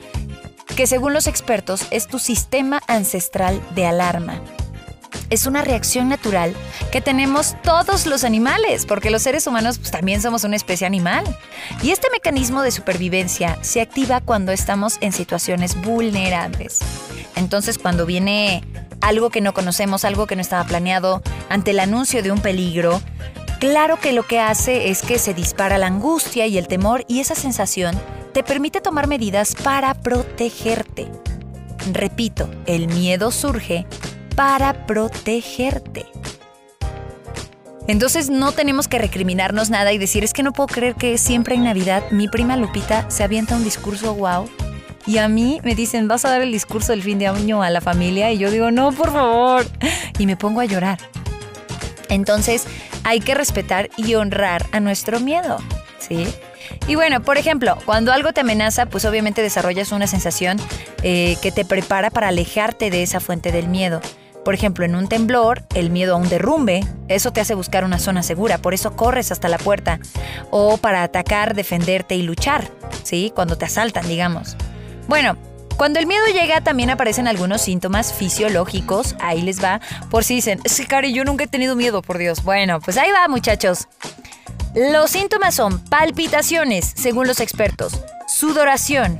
que 0.74 0.88
según 0.88 1.12
los 1.12 1.28
expertos 1.28 1.86
es 1.90 2.08
tu 2.08 2.18
sistema 2.18 2.80
ancestral 2.88 3.60
de 3.74 3.86
alarma 3.86 4.40
es 5.32 5.46
una 5.46 5.62
reacción 5.62 6.10
natural 6.10 6.54
que 6.90 7.00
tenemos 7.00 7.56
todos 7.62 8.04
los 8.04 8.22
animales, 8.22 8.84
porque 8.84 9.10
los 9.10 9.22
seres 9.22 9.46
humanos 9.46 9.78
pues, 9.78 9.90
también 9.90 10.20
somos 10.20 10.44
una 10.44 10.56
especie 10.56 10.86
animal. 10.86 11.24
Y 11.82 11.90
este 11.90 12.08
mecanismo 12.12 12.60
de 12.60 12.70
supervivencia 12.70 13.56
se 13.62 13.80
activa 13.80 14.20
cuando 14.20 14.52
estamos 14.52 14.98
en 15.00 15.12
situaciones 15.12 15.80
vulnerables. 15.80 16.80
Entonces, 17.34 17.78
cuando 17.78 18.04
viene 18.04 18.62
algo 19.00 19.30
que 19.30 19.40
no 19.40 19.54
conocemos, 19.54 20.04
algo 20.04 20.26
que 20.26 20.36
no 20.36 20.42
estaba 20.42 20.64
planeado, 20.64 21.22
ante 21.48 21.70
el 21.70 21.80
anuncio 21.80 22.22
de 22.22 22.30
un 22.30 22.40
peligro, 22.40 23.00
claro 23.58 23.98
que 23.98 24.12
lo 24.12 24.24
que 24.24 24.38
hace 24.38 24.90
es 24.90 25.00
que 25.00 25.18
se 25.18 25.32
dispara 25.32 25.78
la 25.78 25.86
angustia 25.86 26.46
y 26.46 26.58
el 26.58 26.68
temor 26.68 27.06
y 27.08 27.20
esa 27.20 27.34
sensación 27.34 27.98
te 28.34 28.42
permite 28.42 28.82
tomar 28.82 29.06
medidas 29.06 29.54
para 29.54 29.94
protegerte. 29.94 31.08
Repito, 31.90 32.50
el 32.66 32.86
miedo 32.86 33.30
surge 33.30 33.86
para 34.34 34.86
protegerte. 34.86 36.06
Entonces 37.88 38.30
no 38.30 38.52
tenemos 38.52 38.86
que 38.86 38.98
recriminarnos 38.98 39.70
nada 39.70 39.92
y 39.92 39.98
decir, 39.98 40.22
es 40.22 40.32
que 40.32 40.42
no 40.42 40.52
puedo 40.52 40.68
creer 40.68 40.94
que 40.94 41.18
siempre 41.18 41.56
en 41.56 41.64
Navidad 41.64 42.04
mi 42.10 42.28
prima 42.28 42.56
Lupita 42.56 43.10
se 43.10 43.24
avienta 43.24 43.56
un 43.56 43.64
discurso 43.64 44.14
wow. 44.14 44.48
Y 45.04 45.18
a 45.18 45.28
mí 45.28 45.60
me 45.64 45.74
dicen, 45.74 46.06
vas 46.06 46.24
a 46.24 46.30
dar 46.30 46.42
el 46.42 46.52
discurso 46.52 46.92
del 46.92 47.02
fin 47.02 47.18
de 47.18 47.26
año 47.26 47.62
a 47.62 47.70
la 47.70 47.80
familia. 47.80 48.30
Y 48.30 48.38
yo 48.38 48.52
digo, 48.52 48.70
no, 48.70 48.92
por 48.92 49.12
favor. 49.12 49.66
Y 50.18 50.26
me 50.26 50.36
pongo 50.36 50.60
a 50.60 50.64
llorar. 50.64 50.98
Entonces 52.08 52.66
hay 53.02 53.18
que 53.20 53.34
respetar 53.34 53.90
y 53.96 54.14
honrar 54.14 54.64
a 54.70 54.78
nuestro 54.78 55.18
miedo. 55.18 55.58
¿Sí? 55.98 56.26
Y 56.86 56.94
bueno, 56.94 57.22
por 57.22 57.36
ejemplo, 57.36 57.76
cuando 57.84 58.12
algo 58.12 58.32
te 58.32 58.40
amenaza, 58.40 58.86
pues 58.86 59.04
obviamente 59.04 59.42
desarrollas 59.42 59.90
una 59.92 60.06
sensación 60.06 60.58
eh, 61.02 61.36
que 61.42 61.50
te 61.50 61.64
prepara 61.64 62.10
para 62.10 62.28
alejarte 62.28 62.90
de 62.90 63.02
esa 63.02 63.18
fuente 63.18 63.50
del 63.50 63.68
miedo. 63.68 64.00
Por 64.44 64.54
ejemplo, 64.54 64.84
en 64.84 64.96
un 64.96 65.08
temblor, 65.08 65.62
el 65.74 65.90
miedo 65.90 66.14
a 66.14 66.18
un 66.18 66.28
derrumbe, 66.28 66.84
eso 67.08 67.32
te 67.32 67.40
hace 67.40 67.54
buscar 67.54 67.84
una 67.84 67.98
zona 67.98 68.22
segura, 68.22 68.58
por 68.58 68.74
eso 68.74 68.96
corres 68.96 69.30
hasta 69.30 69.48
la 69.48 69.58
puerta. 69.58 70.00
O 70.50 70.78
para 70.78 71.02
atacar, 71.02 71.54
defenderte 71.54 72.16
y 72.16 72.22
luchar, 72.22 72.68
¿sí? 73.04 73.32
Cuando 73.34 73.56
te 73.56 73.66
asaltan, 73.66 74.08
digamos. 74.08 74.56
Bueno, 75.06 75.36
cuando 75.76 75.98
el 75.98 76.06
miedo 76.06 76.24
llega 76.32 76.60
también 76.60 76.90
aparecen 76.90 77.28
algunos 77.28 77.62
síntomas 77.62 78.12
fisiológicos, 78.12 79.16
ahí 79.20 79.42
les 79.42 79.62
va, 79.62 79.80
por 80.10 80.24
si 80.24 80.36
dicen, 80.36 80.60
sí, 80.64 80.86
Cari, 80.86 81.12
yo 81.12 81.24
nunca 81.24 81.44
he 81.44 81.48
tenido 81.48 81.76
miedo, 81.76 82.02
por 82.02 82.18
Dios. 82.18 82.42
Bueno, 82.44 82.80
pues 82.80 82.96
ahí 82.96 83.10
va, 83.10 83.28
muchachos. 83.28 83.88
Los 84.74 85.10
síntomas 85.10 85.54
son 85.54 85.78
palpitaciones, 85.84 86.92
según 86.96 87.26
los 87.26 87.40
expertos, 87.40 88.00
sudoración, 88.26 89.18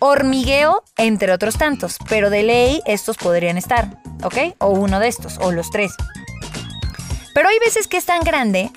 hormigueo, 0.00 0.82
entre 0.96 1.32
otros 1.32 1.56
tantos, 1.56 1.96
pero 2.08 2.28
de 2.28 2.42
ley 2.42 2.82
estos 2.86 3.16
podrían 3.16 3.56
estar. 3.56 4.00
¿ok? 4.22 4.54
O 4.58 4.70
uno 4.70 5.00
de 5.00 5.08
estos, 5.08 5.38
o 5.38 5.52
los 5.52 5.70
tres. 5.70 5.92
Pero 7.34 7.48
hay 7.48 7.58
veces 7.58 7.86
que 7.86 7.96
es 7.96 8.06
tan 8.06 8.22
grande 8.22 8.70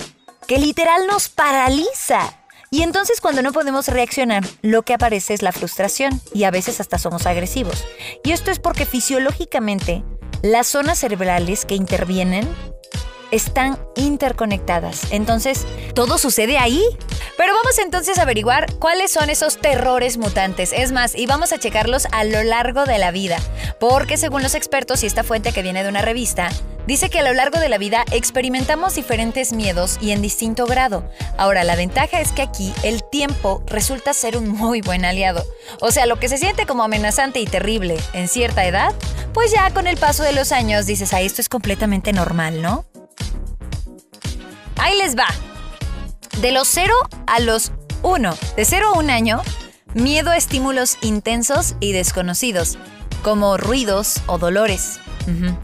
que 0.48 0.58
literal 0.58 1.08
nos 1.08 1.30
paraliza. 1.30 2.34
Y 2.70 2.82
entonces 2.82 3.22
cuando 3.22 3.42
no 3.42 3.52
podemos 3.52 3.88
reaccionar, 3.88 4.44
lo 4.62 4.82
que 4.82 4.94
aparece 4.94 5.34
es 5.34 5.42
la 5.42 5.52
frustración 5.52 6.20
y 6.34 6.46
a 6.46 6.52
veces 6.52 6.80
hasta 6.80 6.98
somos 6.98 7.26
agresivos. 7.28 7.84
Y 8.24 8.32
esto 8.32 8.52
es 8.52 8.60
porque 8.60 8.86
fisiológicamente 8.86 10.04
las 10.42 10.68
zonas 10.68 11.00
cerebrales 11.00 11.66
que 11.66 11.76
intervienen 11.76 12.48
están 13.32 13.80
interconectadas. 13.96 15.12
Entonces, 15.12 15.66
todo 15.94 16.18
sucede 16.18 16.58
ahí. 16.58 16.84
Pero 17.38 17.54
vamos 17.56 17.80
entonces 17.80 18.20
a 18.20 18.24
averiguar 18.24 18.72
cuáles 18.76 19.12
son 19.12 19.30
esos 19.30 19.58
terrores 19.58 20.18
mutantes. 20.18 20.72
Es 20.72 20.92
más, 20.92 21.16
y 21.16 21.26
vamos 21.26 21.52
a 21.52 21.58
checarlos 21.58 22.08
a 22.12 22.24
lo 22.24 22.44
largo 22.44 22.86
de 22.86 23.00
la 23.00 23.12
vida. 23.12 23.38
Porque 23.80 24.18
según 24.18 24.44
los 24.44 24.54
expertos 24.54 25.04
y 25.04 25.08
esta 25.08 25.24
fuente 25.24 25.52
que 25.52 25.64
viene 25.64 25.84
de 25.84 25.90
una 25.90 26.04
revista, 26.04 26.50
dice 26.86 27.10
que 27.10 27.20
a 27.20 27.24
lo 27.24 27.34
largo 27.34 27.60
de 27.60 27.70
la 27.70 27.80
vida 27.80 28.06
experimentamos 28.12 28.94
diferentes 28.94 29.52
miedos 29.52 29.98
y 30.00 30.12
en 30.12 30.22
distinto 30.22 30.68
grado. 30.68 31.10
Ahora, 31.38 31.64
la 31.64 31.76
ventaja 31.76 32.22
es 32.22 32.32
que 32.32 32.44
aquí 32.44 32.72
el 32.84 33.04
tiempo 33.04 33.64
resulta 33.66 34.14
ser 34.14 34.38
un 34.38 34.48
muy 34.48 34.82
buen 34.82 35.04
aliado. 35.04 35.44
O 35.80 35.92
sea, 35.92 36.06
lo 36.06 36.20
que 36.20 36.30
se 36.30 36.38
siente 36.38 36.68
como 36.68 36.84
amenazante 36.84 37.40
y 37.40 37.46
terrible 37.46 37.98
en 38.14 38.28
cierta 38.28 38.66
edad, 38.66 38.94
pues 39.34 39.52
ya 39.52 39.72
con 39.74 39.88
el 39.88 39.98
paso 39.98 40.22
de 40.22 40.34
los 40.34 40.52
años 40.52 40.86
dices, 40.86 41.14
ah, 41.14 41.22
esto 41.22 41.42
es 41.42 41.50
completamente 41.50 42.14
normal, 42.14 42.62
¿no? 42.62 42.86
Ahí 44.78 44.96
les 44.98 45.18
va. 45.18 45.28
De 46.42 46.52
los 46.52 46.68
0 46.68 46.94
a 47.28 47.40
los 47.40 47.72
1, 48.02 48.36
de 48.56 48.66
0 48.66 48.92
a 48.94 49.00
1 49.00 49.14
año, 49.14 49.42
miedo 49.94 50.32
a 50.32 50.38
estímulos 50.38 50.98
intensos 51.02 51.76
y 51.80 51.94
desconocidos, 51.94 52.78
como 53.24 53.58
ruidos 53.58 54.22
o 54.28 54.38
dolores. 54.38 55.00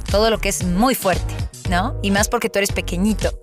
Todo 0.09 0.29
lo 0.29 0.37
que 0.37 0.49
es 0.49 0.63
muy 0.63 0.95
fuerte, 0.95 1.33
¿no? 1.69 1.99
Y 2.01 2.11
más 2.11 2.29
porque 2.29 2.49
tú 2.49 2.59
eres 2.59 2.71
pequeñito. 2.71 3.37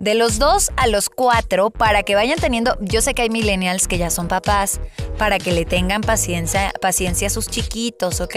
De 0.00 0.16
los 0.16 0.40
2 0.40 0.72
a 0.76 0.88
los 0.88 1.08
4, 1.08 1.70
para 1.70 2.02
que 2.02 2.16
vayan 2.16 2.40
teniendo, 2.40 2.76
yo 2.80 3.00
sé 3.00 3.14
que 3.14 3.22
hay 3.22 3.30
millennials 3.30 3.86
que 3.86 3.98
ya 3.98 4.10
son 4.10 4.26
papás, 4.26 4.80
para 5.16 5.38
que 5.38 5.52
le 5.52 5.64
tengan 5.64 6.00
paciencia, 6.00 6.72
paciencia 6.80 7.28
a 7.28 7.30
sus 7.30 7.46
chiquitos, 7.46 8.20
¿ok? 8.20 8.34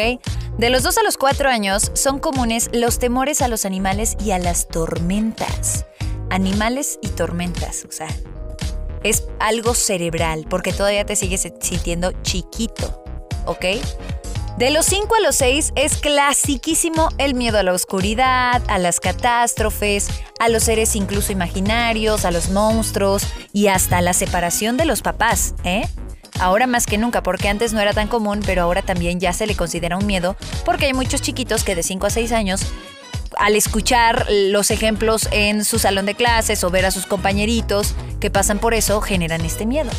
De 0.60 0.70
los 0.70 0.84
2 0.84 1.00
a 1.00 1.04
los 1.04 1.18
4 1.18 1.50
años 1.50 1.92
son 1.96 2.20
comunes 2.20 2.70
los 2.72 3.00
temores 3.00 3.42
a 3.42 3.48
los 3.48 3.66
animales 3.66 4.16
y 4.24 4.30
a 4.30 4.38
las 4.38 4.68
tormentas 4.68 5.88
animales 6.30 7.00
y 7.02 7.10
tormentas. 7.10 7.86
O 7.88 7.92
sea, 7.92 8.08
es 9.04 9.24
algo 9.40 9.74
cerebral 9.74 10.46
porque 10.50 10.74
todavía 10.74 11.06
te 11.06 11.16
sigues 11.16 11.48
sintiendo 11.62 12.12
chiquito, 12.24 13.04
¿ok? 13.46 13.66
De 14.58 14.70
los 14.70 14.86
5 14.86 15.16
a 15.16 15.20
los 15.20 15.36
6 15.36 15.74
es 15.76 15.98
clasiquísimo 15.98 17.10
el 17.18 17.36
miedo 17.36 17.60
a 17.60 17.64
la 17.64 17.74
oscuridad, 17.74 18.64
a 18.68 18.78
las 18.78 19.02
catástrofes, 19.02 20.08
a 20.40 20.48
los 20.48 20.64
seres 20.64 20.96
incluso 20.96 21.34
imaginarios, 21.34 22.24
a 22.24 22.32
los 22.32 22.50
monstruos 22.50 23.24
y 23.52 23.68
hasta 23.68 24.00
la 24.00 24.14
separación 24.14 24.78
de 24.78 24.86
los 24.86 25.02
papás, 25.02 25.56
¿eh? 25.66 25.86
Ahora 26.40 26.68
más 26.68 26.86
que 26.86 26.98
nunca, 26.98 27.22
porque 27.22 27.50
antes 27.50 27.74
no 27.74 27.82
era 27.82 27.94
tan 27.94 28.08
común, 28.08 28.42
pero 28.46 28.62
ahora 28.62 28.82
también 28.82 29.20
ya 29.20 29.34
se 29.34 29.46
le 29.46 29.56
considera 29.56 29.98
un 29.98 30.06
miedo, 30.06 30.38
porque 30.66 30.86
hay 30.86 30.94
muchos 30.94 31.22
chiquitos 31.22 31.64
que 31.64 31.76
de 31.76 31.84
5 31.84 32.08
a 32.08 32.10
6 32.10 32.32
años 32.32 32.62
al 33.38 33.56
escuchar 33.56 34.26
los 34.30 34.72
ejemplos 34.72 35.28
en 35.32 35.66
su 35.66 35.80
salón 35.80 36.06
de 36.06 36.16
clases 36.16 36.64
o 36.64 36.70
ver 36.70 36.86
a 36.86 36.92
sus 36.92 37.06
compañeritos 37.06 37.96
que 38.20 38.32
pasan 38.32 38.60
por 38.60 38.74
eso, 38.74 39.02
generan 39.02 39.42
este 39.42 39.66
miedo. 39.66 39.92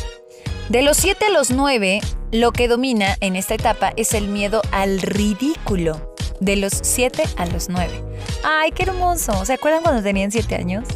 De 0.69 0.81
los 0.81 0.97
7 0.97 1.25
a 1.25 1.29
los 1.29 1.49
9, 1.51 2.01
lo 2.33 2.51
que 2.51 2.67
domina 2.67 3.15
en 3.21 3.35
esta 3.35 3.53
etapa 3.53 3.93
es 3.95 4.13
el 4.13 4.27
miedo 4.27 4.61
al 4.71 5.01
ridículo. 5.01 6.13
De 6.41 6.57
los 6.57 6.73
7 6.73 7.23
a 7.37 7.45
los 7.45 7.69
9. 7.69 8.03
¡Ay, 8.43 8.71
qué 8.71 8.83
hermoso! 8.83 9.45
¿Se 9.45 9.53
acuerdan 9.53 9.81
cuando 9.81 10.03
tenían 10.03 10.31
7 10.31 10.55
años? 10.55 10.87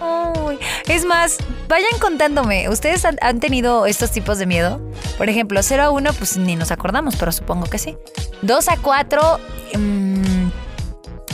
Ay. 0.00 0.58
Es 0.88 1.04
más, 1.04 1.38
vayan 1.68 1.98
contándome, 2.00 2.68
¿ustedes 2.68 3.04
han, 3.04 3.40
tenido 3.40 3.86
estos 3.86 4.10
tipos 4.10 4.38
de 4.38 4.46
miedo? 4.46 4.80
Por 5.16 5.28
ejemplo, 5.28 5.62
0 5.62 5.82
a 5.82 5.90
1, 5.90 6.12
pues 6.14 6.36
ni 6.36 6.56
nos 6.56 6.70
acordamos, 6.70 7.16
pero 7.16 7.32
supongo 7.32 7.66
que 7.66 7.78
sí. 7.78 7.96
2 8.42 8.68
a 8.68 8.76
4, 8.76 9.40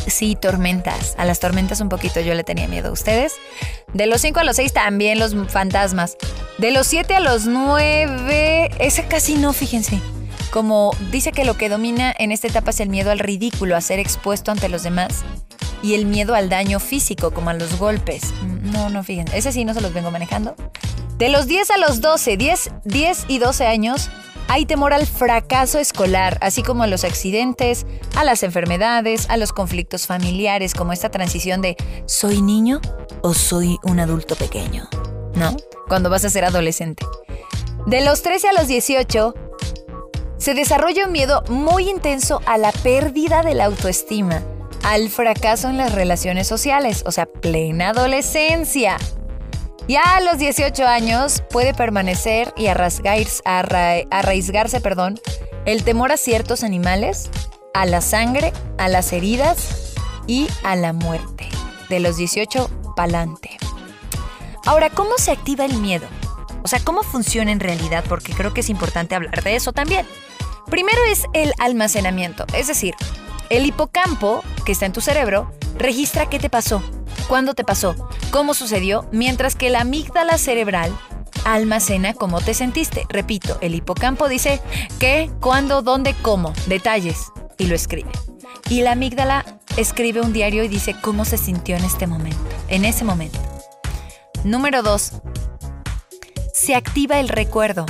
Sí, 0.07 0.37
tormentas. 0.37 1.15
A 1.19 1.25
las 1.25 1.41
tormentas 1.41 1.81
un 1.81 1.89
poquito 1.89 2.21
yo 2.21 2.35
le 2.35 2.45
tenía 2.45 2.69
miedo. 2.69 2.93
¿Ustedes? 2.93 3.35
De 3.93 4.07
los 4.07 4.21
5 4.21 4.41
a 4.41 4.45
los 4.45 4.57
6 4.57 4.73
también 4.73 5.19
los 5.19 5.35
fantasmas. 5.49 6.17
De 6.59 6.71
los 6.71 6.87
7 6.87 7.15
a 7.15 7.21
los 7.21 7.47
9, 7.47 8.71
ese 8.79 9.05
casi 9.07 9.35
no, 9.35 9.53
fíjense. 9.53 10.01
Como 10.51 10.95
dice 11.11 11.33
que 11.33 11.45
lo 11.45 11.57
que 11.57 11.69
domina 11.69 12.15
en 12.17 12.31
esta 12.31 12.47
etapa 12.47 12.71
es 12.71 12.81
el 12.81 12.89
miedo 12.89 13.11
al 13.11 13.19
ridículo, 13.19 13.77
a 13.77 13.81
ser 13.81 13.99
expuesto 13.99 14.53
ante 14.53 14.69
los 14.69 14.83
demás. 14.83 15.25
Y 15.83 15.95
el 15.95 16.07
miedo 16.07 16.35
al 16.35 16.49
daño 16.49 16.81
físico, 16.81 17.33
como 17.33 17.51
a 17.51 17.55
los 17.55 17.79
golpes. 17.79 18.33
No, 18.63 18.89
no, 18.89 19.03
fíjense. 19.03 19.37
Ese 19.37 19.53
sí 19.53 19.65
no 19.65 19.75
se 19.75 19.81
los 19.81 19.93
vengo 19.93 20.11
manejando. 20.11 20.55
De 21.19 21.29
los 21.29 21.47
10 21.47 21.71
a 21.71 21.79
los 21.79 22.01
12, 22.01 22.37
10, 22.37 22.71
10 22.85 23.25
y 23.29 23.39
12 23.39 23.67
años, 23.67 24.11
hay 24.49 24.67
temor 24.67 24.93
al 24.93 25.07
fracaso 25.07 25.79
escolar, 25.79 26.39
así 26.41 26.63
como 26.63 26.83
a 26.83 26.87
los 26.87 27.05
accidentes, 27.05 27.87
a 28.17 28.25
las 28.25 28.43
enfermedades, 28.43 29.29
a 29.29 29.37
los 29.37 29.53
conflictos 29.53 30.07
familiares, 30.07 30.75
como 30.75 30.93
esta 30.93 31.11
transición 31.11 31.63
de 31.63 31.77
¿soy 32.07 32.43
niño 32.43 32.81
o 33.23 33.35
soy 33.35 33.79
un 33.83 34.01
adulto 34.01 34.37
pequeño? 34.37 34.89
¿No? 35.35 35.57
Cuando 35.89 36.11
vas 36.11 36.25
a 36.25 36.31
ser 36.31 36.45
adolescente. 36.45 37.05
De 37.87 38.05
los 38.05 38.23
13 38.23 38.49
a 38.49 38.53
los 38.53 38.67
18, 38.67 39.35
se 40.39 40.55
desarrolla 40.55 41.07
un 41.07 41.13
miedo 41.13 41.43
muy 41.49 41.89
intenso 41.89 42.41
a 42.47 42.59
la 42.59 42.73
pérdida 42.73 43.43
de 43.43 43.55
la 43.55 43.67
autoestima, 43.67 44.43
al 44.83 45.09
fracaso 45.09 45.69
en 45.69 45.77
las 45.77 45.93
relaciones 45.93 46.47
sociales, 46.47 47.03
o 47.07 47.13
sea, 47.13 47.27
plena 47.27 47.91
adolescencia. 47.91 48.97
Ya 49.87 50.17
a 50.17 50.21
los 50.23 50.39
18 50.39 50.87
años 50.87 51.43
puede 51.51 51.75
permanecer 51.75 52.55
y 52.57 52.69
arraigarse 52.69 53.43
perdón, 54.81 55.21
el 55.67 55.85
temor 55.85 56.11
a 56.11 56.17
ciertos 56.17 56.63
animales, 56.63 57.31
a 57.75 57.85
la 57.85 58.01
sangre, 58.01 58.55
a 58.79 58.89
las 58.89 59.13
heridas 59.13 59.95
y 60.27 60.49
a 60.63 60.75
la 60.77 60.95
muerte. 60.95 61.49
De 61.91 62.01
los 62.01 62.17
18 62.17 62.71
pa'lante. 62.97 63.59
Ahora, 64.65 64.89
¿cómo 64.89 65.19
se 65.19 65.33
activa 65.33 65.67
el 65.67 65.77
miedo? 65.77 66.07
O 66.63 66.69
sea, 66.69 66.81
¿cómo 66.83 67.03
funciona 67.03 67.53
en 67.53 67.61
realidad? 67.61 68.05
Porque 68.09 68.33
creo 68.33 68.55
que 68.55 68.61
es 68.63 68.71
importante 68.71 69.15
hablar 69.15 69.43
de 69.43 69.55
eso 69.55 69.73
también. 69.73 70.07
Primero 70.67 70.99
es 71.11 71.25
el 71.35 71.53
almacenamiento, 71.59 72.47
es 72.55 72.69
decir, 72.69 72.95
el 73.51 73.67
hipocampo, 73.67 74.43
que 74.65 74.73
está 74.73 74.87
en 74.87 74.95
tu 74.95 75.03
cerebro, 75.03 75.53
registra 75.77 76.31
qué 76.31 76.39
te 76.39 76.49
pasó, 76.49 76.83
cuándo 77.29 77.55
te 77.55 77.65
pasó, 77.65 77.95
cómo 78.31 78.55
sucedió, 78.55 79.07
mientras 79.13 79.57
que 79.57 79.71
la 79.71 79.81
amígdala 79.81 80.39
cerebral 80.39 80.93
almacena 81.45 82.15
cómo 82.15 82.41
te 82.41 82.55
sentiste. 82.55 83.07
Repito, 83.09 83.59
el 83.61 83.75
hipocampo 83.75 84.29
dice 84.29 84.61
qué, 84.99 85.31
cuándo, 85.41 85.83
dónde, 85.83 86.15
cómo, 86.23 86.53
detalles, 86.67 87.33
y 87.59 87.67
lo 87.67 87.75
escribe. 87.75 88.11
Y 88.69 88.83
la 88.83 88.93
amígdala 88.93 89.45
escribe 89.77 90.21
un 90.21 90.33
diario 90.33 90.65
y 90.65 90.69
dice 90.69 90.95
cómo 91.01 91.25
se 91.25 91.37
sintió 91.39 91.77
en 91.77 91.85
este 91.85 92.07
momento, 92.07 92.39
en 92.69 92.85
ese 92.85 93.05
momento. 93.05 93.39
Número 94.45 94.83
2. 94.83 95.13
Se 96.53 96.75
activa 96.75 97.21
el 97.21 97.29
recuerdo. 97.29 97.87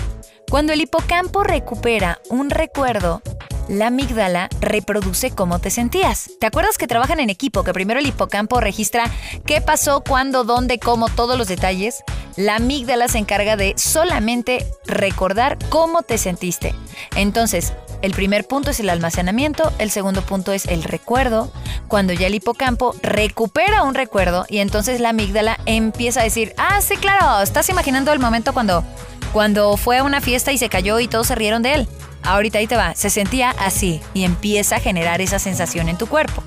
Cuando 0.50 0.72
el 0.72 0.80
hipocampo 0.80 1.42
recupera 1.42 2.20
un 2.30 2.50
recuerdo, 2.50 3.22
la 3.68 3.88
amígdala 3.88 4.48
reproduce 4.60 5.30
cómo 5.30 5.58
te 5.58 5.70
sentías. 5.70 6.30
¿Te 6.40 6.46
acuerdas 6.46 6.78
que 6.78 6.86
trabajan 6.86 7.20
en 7.20 7.30
equipo? 7.30 7.64
Que 7.64 7.72
primero 7.72 8.00
el 8.00 8.06
hipocampo 8.06 8.60
registra 8.60 9.10
qué 9.46 9.60
pasó, 9.60 10.02
cuándo, 10.02 10.44
dónde, 10.44 10.78
cómo, 10.78 11.08
todos 11.08 11.38
los 11.38 11.48
detalles. 11.48 12.02
La 12.36 12.56
amígdala 12.56 13.08
se 13.08 13.18
encarga 13.18 13.56
de 13.56 13.74
solamente 13.76 14.66
recordar 14.86 15.58
cómo 15.68 16.02
te 16.02 16.18
sentiste. 16.18 16.74
Entonces, 17.16 17.72
el 18.02 18.12
primer 18.12 18.46
punto 18.46 18.70
es 18.70 18.80
el 18.80 18.90
almacenamiento, 18.90 19.72
el 19.78 19.90
segundo 19.90 20.22
punto 20.22 20.52
es 20.52 20.66
el 20.66 20.82
recuerdo, 20.82 21.50
cuando 21.88 22.12
ya 22.12 22.26
el 22.26 22.34
hipocampo 22.34 22.94
recupera 23.02 23.82
un 23.82 23.94
recuerdo 23.94 24.44
y 24.48 24.58
entonces 24.58 25.00
la 25.00 25.10
amígdala 25.10 25.58
empieza 25.64 26.20
a 26.20 26.24
decir, 26.24 26.54
ah, 26.58 26.80
sí, 26.82 26.96
claro, 26.96 27.40
estás 27.40 27.68
imaginando 27.68 28.12
el 28.12 28.18
momento 28.18 28.52
cuando, 28.52 28.84
cuando 29.32 29.76
fue 29.76 29.98
a 29.98 30.02
una 30.02 30.20
fiesta 30.20 30.52
y 30.52 30.58
se 30.58 30.68
cayó 30.68 31.00
y 31.00 31.08
todos 31.08 31.28
se 31.28 31.34
rieron 31.34 31.62
de 31.62 31.74
él. 31.74 31.88
Ahorita 32.24 32.58
ahí 32.58 32.66
te 32.66 32.76
va, 32.76 32.94
se 32.94 33.10
sentía 33.10 33.50
así 33.50 34.00
y 34.14 34.24
empieza 34.24 34.76
a 34.76 34.80
generar 34.80 35.20
esa 35.20 35.38
sensación 35.38 35.88
en 35.88 35.98
tu 35.98 36.06
cuerpo. 36.06 36.42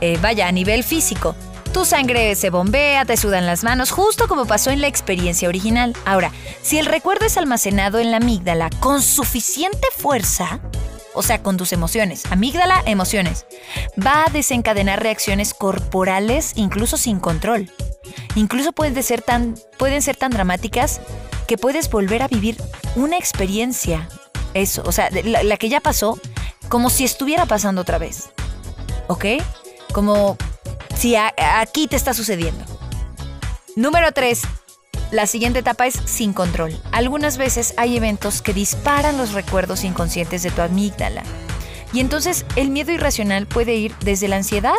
Eh, 0.00 0.18
vaya, 0.22 0.48
a 0.48 0.52
nivel 0.52 0.84
físico, 0.84 1.34
tu 1.72 1.84
sangre 1.84 2.34
se 2.34 2.50
bombea, 2.50 3.04
te 3.04 3.16
sudan 3.16 3.46
las 3.46 3.62
manos, 3.62 3.90
justo 3.90 4.26
como 4.28 4.46
pasó 4.46 4.70
en 4.70 4.80
la 4.80 4.86
experiencia 4.86 5.48
original. 5.48 5.94
Ahora, 6.04 6.32
si 6.62 6.78
el 6.78 6.86
recuerdo 6.86 7.26
es 7.26 7.36
almacenado 7.36 7.98
en 7.98 8.10
la 8.10 8.16
amígdala 8.16 8.70
con 8.80 9.02
suficiente 9.02 9.86
fuerza, 9.96 10.60
o 11.14 11.22
sea, 11.22 11.42
con 11.42 11.56
tus 11.56 11.72
emociones, 11.72 12.24
amígdala, 12.30 12.82
emociones, 12.86 13.46
va 14.04 14.24
a 14.24 14.30
desencadenar 14.30 15.02
reacciones 15.02 15.54
corporales 15.54 16.52
incluso 16.56 16.96
sin 16.96 17.20
control. 17.20 17.70
Incluso 18.34 18.72
pueden 18.72 19.02
ser 19.02 19.22
tan, 19.22 19.54
pueden 19.78 20.02
ser 20.02 20.16
tan 20.16 20.30
dramáticas 20.30 21.00
que 21.46 21.58
puedes 21.58 21.90
volver 21.90 22.22
a 22.22 22.28
vivir 22.28 22.56
una 22.96 23.16
experiencia 23.16 24.08
eso, 24.54 24.82
o 24.84 24.92
sea, 24.92 25.08
la, 25.10 25.56
que 25.56 25.68
ya 25.68 25.80
pasó, 25.80 26.18
como 26.68 26.90
si 26.90 27.04
estuviera 27.04 27.46
pasando 27.46 27.82
otra 27.82 27.98
vez. 27.98 28.30
¿Ok? 29.08 29.24
Como 29.92 30.36
si 30.96 31.16
aquí 31.16 31.88
te 31.88 31.96
está 31.96 32.14
sucediendo. 32.14 32.64
Número 33.76 34.12
3. 34.12 34.42
La 35.10 35.26
siguiente 35.26 35.58
etapa 35.58 35.86
es 35.86 35.94
sin 36.04 36.32
control. 36.32 36.80
Algunas 36.92 37.36
veces 37.36 37.74
hay 37.76 37.96
eventos 37.96 38.42
que 38.42 38.52
disparan 38.54 39.18
los 39.18 39.32
recuerdos 39.32 39.82
inconscientes 39.82 40.42
de 40.42 40.50
tu 40.50 40.62
amígdala. 40.62 41.24
Y 41.92 42.00
entonces 42.00 42.46
el 42.54 42.70
miedo 42.70 42.92
irracional 42.92 43.46
puede 43.46 43.74
ir 43.74 43.94
desde 44.00 44.28
la 44.28 44.36
ansiedad 44.36 44.74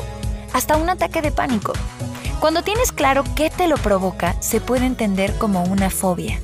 hasta 0.53 0.77
un 0.77 0.89
ataque 0.89 1.21
de 1.21 1.31
pánico. 1.31 1.73
Cuando 2.39 2.63
tienes 2.63 2.91
claro 2.91 3.23
qué 3.35 3.49
te 3.49 3.67
lo 3.67 3.77
provoca, 3.77 4.35
se 4.41 4.61
puede 4.61 4.85
entender 4.85 5.37
como 5.37 5.63
una 5.63 5.89
fobia. 5.89 6.39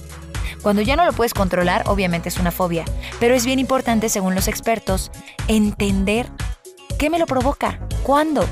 Cuando 0.61 0.81
ya 0.81 0.95
no 0.95 1.05
lo 1.05 1.13
puedes 1.13 1.33
controlar, 1.33 1.83
obviamente 1.87 2.29
es 2.29 2.37
una 2.37 2.51
fobia, 2.51 2.85
pero 3.19 3.35
es 3.35 3.45
bien 3.45 3.59
importante, 3.59 4.09
según 4.09 4.35
los 4.35 4.47
expertos, 4.47 5.11
entender 5.47 6.27
qué 6.99 7.09
me 7.09 7.19
lo 7.19 7.25
provoca, 7.25 7.79
cuándo, 8.03 8.45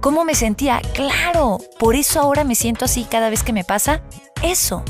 cómo 0.00 0.24
me 0.24 0.34
sentía. 0.34 0.80
Claro, 0.94 1.58
por 1.78 1.96
eso 1.96 2.20
ahora 2.20 2.44
me 2.44 2.54
siento 2.54 2.84
así 2.84 3.04
cada 3.04 3.30
vez 3.30 3.42
que 3.42 3.52
me 3.52 3.64
pasa 3.64 4.02
eso. 4.42 4.84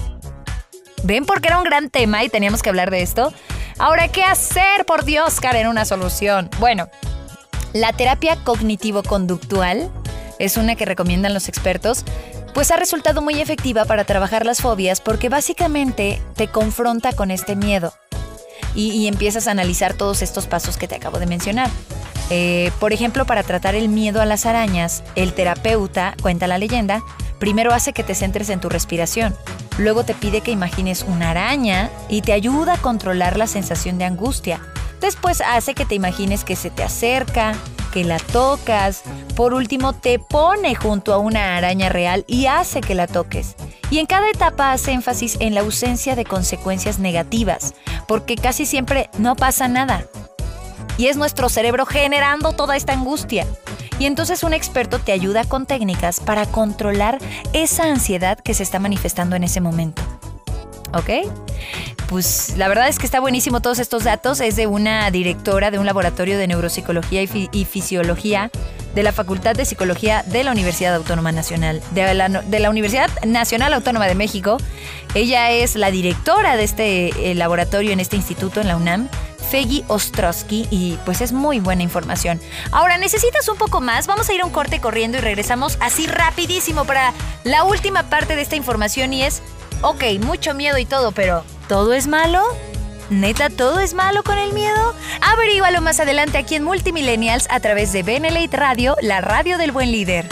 ¿Ven 1.05 1.25
por 1.25 1.41
qué 1.41 1.49
era 1.49 1.59
un 1.59 1.65
gran 1.65 1.91
tema 1.91 2.25
y 2.25 2.29
teníamos 2.29 2.63
que 2.63 2.69
hablar 2.69 2.91
de 2.91 3.03
esto? 3.03 3.33
Ahora, 3.79 4.09
¿qué 4.09 4.25
hacer? 4.25 4.85
Por 4.85 5.05
Dios, 5.05 5.41
Karen, 5.41 5.69
una 5.69 5.85
solución. 5.85 6.51
Bueno, 6.59 6.89
la 7.73 7.93
terapia 7.93 8.37
cognitivo-conductual 8.45 9.91
es 10.39 10.57
una 10.57 10.75
que 10.75 10.85
recomiendan 10.85 11.35
los 11.35 11.49
expertos, 11.49 12.05
pues 12.59 12.73
ha 12.73 12.77
resultado 12.77 13.23
muy 13.23 13.41
efectiva 13.41 13.85
para 13.85 14.03
trabajar 14.03 14.45
las 14.45 14.61
fobias 14.61 15.01
porque 15.01 15.29
básicamente 15.29 16.21
te 16.35 16.49
confronta 16.49 17.13
con 17.13 17.31
este 17.31 17.55
miedo 17.55 17.95
y, 18.75 19.07
empiezas 19.07 19.47
a 19.47 19.53
analizar 19.53 19.95
todos 19.95 20.23
estos 20.23 20.49
pasos 20.49 20.77
que 20.77 20.89
te 20.89 20.97
acabo 20.97 21.21
de 21.21 21.27
mencionar. 21.27 21.71
Eh, 22.31 22.73
por 22.81 22.93
ejemplo, 22.93 23.27
para 23.27 23.45
tratar 23.45 23.77
el 23.77 23.89
miedo 23.89 24.21
a 24.21 24.27
las 24.27 24.45
arañas, 24.45 25.05
el 25.15 25.35
terapeuta, 25.35 26.17
cuenta 26.21 26.49
la 26.49 26.59
leyenda, 26.59 27.05
primero 27.39 27.73
hace 27.73 27.93
que 27.93 28.03
te 28.03 28.17
centres 28.17 28.51
en 28.51 28.59
tu 28.59 28.69
respiración, 28.69 29.37
luego 29.79 30.03
te 30.03 30.15
pide 30.15 30.41
que 30.41 30.51
imagines 30.51 31.05
una 31.07 31.31
araña 31.31 31.91
y 32.09 32.23
te 32.23 32.33
ayuda 32.33 32.73
a 32.73 32.79
controlar 32.79 33.37
la 33.37 33.47
sensación 33.47 33.99
de 33.99 34.05
angustia. 34.05 34.61
Después 35.01 35.43
hace 35.43 35.75
que 35.75 35.85
te 35.85 35.95
imagines 35.95 36.43
que 36.43 36.57
se 36.57 36.71
te 36.71 36.83
acerca, 36.83 37.55
que 37.93 38.03
la 38.03 38.19
tocas. 38.19 39.05
Por 39.39 39.55
último, 39.55 39.93
te 39.93 40.19
pone 40.19 40.75
junto 40.75 41.15
a 41.15 41.19
una 41.19 41.57
araña 41.57 41.89
real 41.89 42.25
y 42.27 42.47
hace 42.47 42.81
que 42.81 42.97
la 42.97 43.07
toques. 43.07 43.55
Y 43.89 44.01
en 44.01 44.07
cada 44.07 44.29
etapa 44.29 44.73
hace 44.73 44.91
énfasis 44.91 45.37
en 45.39 45.55
la 45.55 45.61
ausencia 45.61 46.17
de 46.17 46.25
consecuencias 46.25 46.99
negativas, 46.99 47.73
porque 48.09 48.35
casi 48.35 48.67
siempre 48.67 49.11
no 49.17 49.37
pasa 49.37 49.69
nada. 49.69 50.05
Y 50.97 51.07
es 51.07 51.17
nuestro 51.17 51.49
cerebro 51.49 51.87
generando 51.87 52.55
toda 52.55 52.75
esta 52.75 52.95
angustia. 52.95 53.47
Y 54.01 54.07
entonces 54.07 54.43
un 54.43 54.55
experto 54.55 54.99
te 54.99 55.13
ayuda 55.13 55.45
con 55.45 55.67
técnicas 55.67 56.19
para 56.19 56.45
controlar 56.45 57.19
esa 57.53 57.85
ansiedad 57.85 58.41
que 58.41 58.55
se 58.55 58.65
está 58.65 58.81
manifestando 58.81 59.37
en 59.37 59.45
ese 59.45 59.61
momento. 59.61 60.03
¿Ok? 60.95 61.31
Pues 62.09 62.55
la 62.57 62.67
verdad 62.67 62.89
es 62.89 62.99
que 62.99 63.07
está 63.07 63.21
buenísimo 63.21 63.61
todos 63.61 63.79
estos 63.79 64.03
datos. 64.03 64.41
Es 64.41 64.57
de 64.57 64.67
una 64.67 65.11
directora 65.13 65.71
de 65.71 65.79
un 65.79 65.87
laboratorio 65.87 66.39
de 66.39 66.49
neuropsicología 66.49 67.23
y, 67.23 67.65
fisiología 67.67 68.51
de 68.99 69.05
la 69.05 69.13
Facultad 69.13 69.55
de 69.55 69.65
Psicología 69.65 70.25
de 70.27 70.43
la 70.43 70.51
Universidad 70.51 70.93
Autónoma 70.97 71.31
Nacional, 71.31 71.81
de 71.93 72.15
la, 72.15 72.69
Universidad 72.69 73.09
Nacional 73.25 73.73
Autónoma 73.73 74.09
de 74.09 74.17
México. 74.17 74.57
Ella 75.15 75.53
es 75.53 75.77
la 75.77 75.93
directora 75.93 76.57
de 76.57 76.65
este 76.65 77.31
eh, 77.31 77.37
laboratorio 77.37 77.93
en 77.93 78.01
este 78.01 78.17
instituto, 78.17 78.61
en 78.61 78.67
la 78.67 78.77
UNAM. 78.77 79.09
Feggy 79.53 79.85
Ostrowski 79.87 80.67
y 80.73 80.99
pues 81.05 81.21
es 81.21 81.33
muy 81.33 81.61
buena 81.61 81.85
información. 81.85 82.41
Ahora, 82.73 82.99
¿necesitas 82.99 83.49
un 83.49 83.57
poco 83.57 83.81
más? 83.81 84.09
Vamos 84.09 84.29
a 84.29 84.35
ir 84.35 84.41
a 84.41 84.45
un 84.45 84.51
corte 84.51 84.81
corriendo 84.81 85.17
y 85.17 85.21
regresamos 85.21 85.79
así 85.81 86.09
rapidísimo 86.09 86.85
para 86.85 87.15
la 87.45 87.63
última 87.63 88.11
parte 88.11 88.35
de 88.35 88.43
esta 88.43 88.57
información 88.57 89.13
y 89.13 89.23
es 89.23 89.43
Ok, 89.81 90.03
mucho 90.21 90.55
miedo 90.55 90.77
y 90.77 90.87
todo, 90.87 91.13
pero 91.13 91.45
¿todo 91.69 91.95
es 91.95 92.09
malo? 92.09 92.43
¿Neta 93.11 93.49
todo 93.49 93.81
es 93.81 93.95
malo 93.95 94.23
con 94.23 94.37
el 94.37 94.53
miedo? 94.53 94.95
Averígualo 95.23 95.81
más 95.81 95.99
adelante 95.99 96.37
aquí 96.37 96.57
en 96.57 96.65
Multimillennials 96.65 97.47
a 97.51 97.59
través 97.59 97.91
de 97.93 98.03
Benelate 98.03 98.55
Radio, 98.55 98.97
la 99.01 99.23
radio 99.23 99.57
del 99.57 99.73
buen 99.73 99.91
líder. 99.91 100.29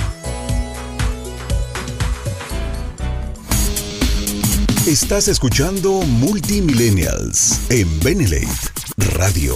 Estás 4.87 5.29
escuchando 5.29 5.91
Multimillennials 6.03 7.61
en 7.71 7.99
Benelate 8.01 8.47
Radio. 8.99 9.55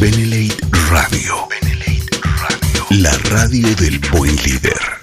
Benelate 0.00 0.56
Radio. 0.88 1.48
Benelate 1.48 2.20
Radio. 2.22 2.86
La 2.90 3.12
radio 3.28 3.74
del 3.74 3.98
buen 4.12 4.36
líder. 4.36 5.01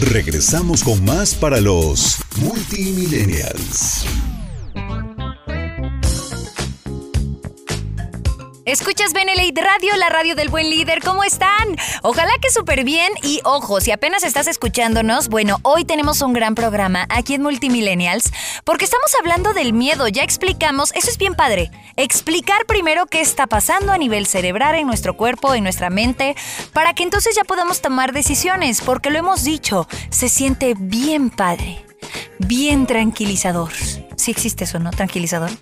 Regresamos 0.00 0.84
con 0.84 1.04
más 1.04 1.34
para 1.34 1.60
los 1.60 2.18
multimillennials. 2.40 4.04
Escuchas 8.68 9.14
Benelite 9.14 9.62
Radio, 9.62 9.96
la 9.96 10.10
radio 10.10 10.34
del 10.34 10.50
buen 10.50 10.68
líder. 10.68 11.02
¿Cómo 11.02 11.24
están? 11.24 11.74
Ojalá 12.02 12.32
que 12.38 12.50
súper 12.50 12.84
bien. 12.84 13.10
Y 13.22 13.40
ojo, 13.44 13.80
si 13.80 13.92
apenas 13.92 14.24
estás 14.24 14.46
escuchándonos, 14.46 15.30
bueno, 15.30 15.56
hoy 15.62 15.86
tenemos 15.86 16.20
un 16.20 16.34
gran 16.34 16.54
programa 16.54 17.06
aquí 17.08 17.32
en 17.32 17.40
Multimillennials 17.40 18.30
porque 18.64 18.84
estamos 18.84 19.10
hablando 19.18 19.54
del 19.54 19.72
miedo. 19.72 20.06
Ya 20.08 20.22
explicamos, 20.22 20.92
eso 20.94 21.08
es 21.08 21.16
bien 21.16 21.34
padre. 21.34 21.70
Explicar 21.96 22.66
primero 22.66 23.06
qué 23.06 23.22
está 23.22 23.46
pasando 23.46 23.90
a 23.90 23.96
nivel 23.96 24.26
cerebral 24.26 24.74
en 24.74 24.86
nuestro 24.86 25.16
cuerpo, 25.16 25.54
en 25.54 25.62
nuestra 25.62 25.88
mente, 25.88 26.36
para 26.74 26.92
que 26.92 27.04
entonces 27.04 27.34
ya 27.34 27.44
podamos 27.44 27.80
tomar 27.80 28.12
decisiones. 28.12 28.82
Porque 28.82 29.08
lo 29.08 29.18
hemos 29.18 29.44
dicho, 29.44 29.88
se 30.10 30.28
siente 30.28 30.74
bien 30.76 31.30
padre, 31.30 31.86
bien 32.38 32.86
tranquilizador. 32.86 33.72
Si 34.16 34.30
existe 34.30 34.64
eso, 34.64 34.78
¿no? 34.78 34.90
Tranquilizador. 34.90 35.52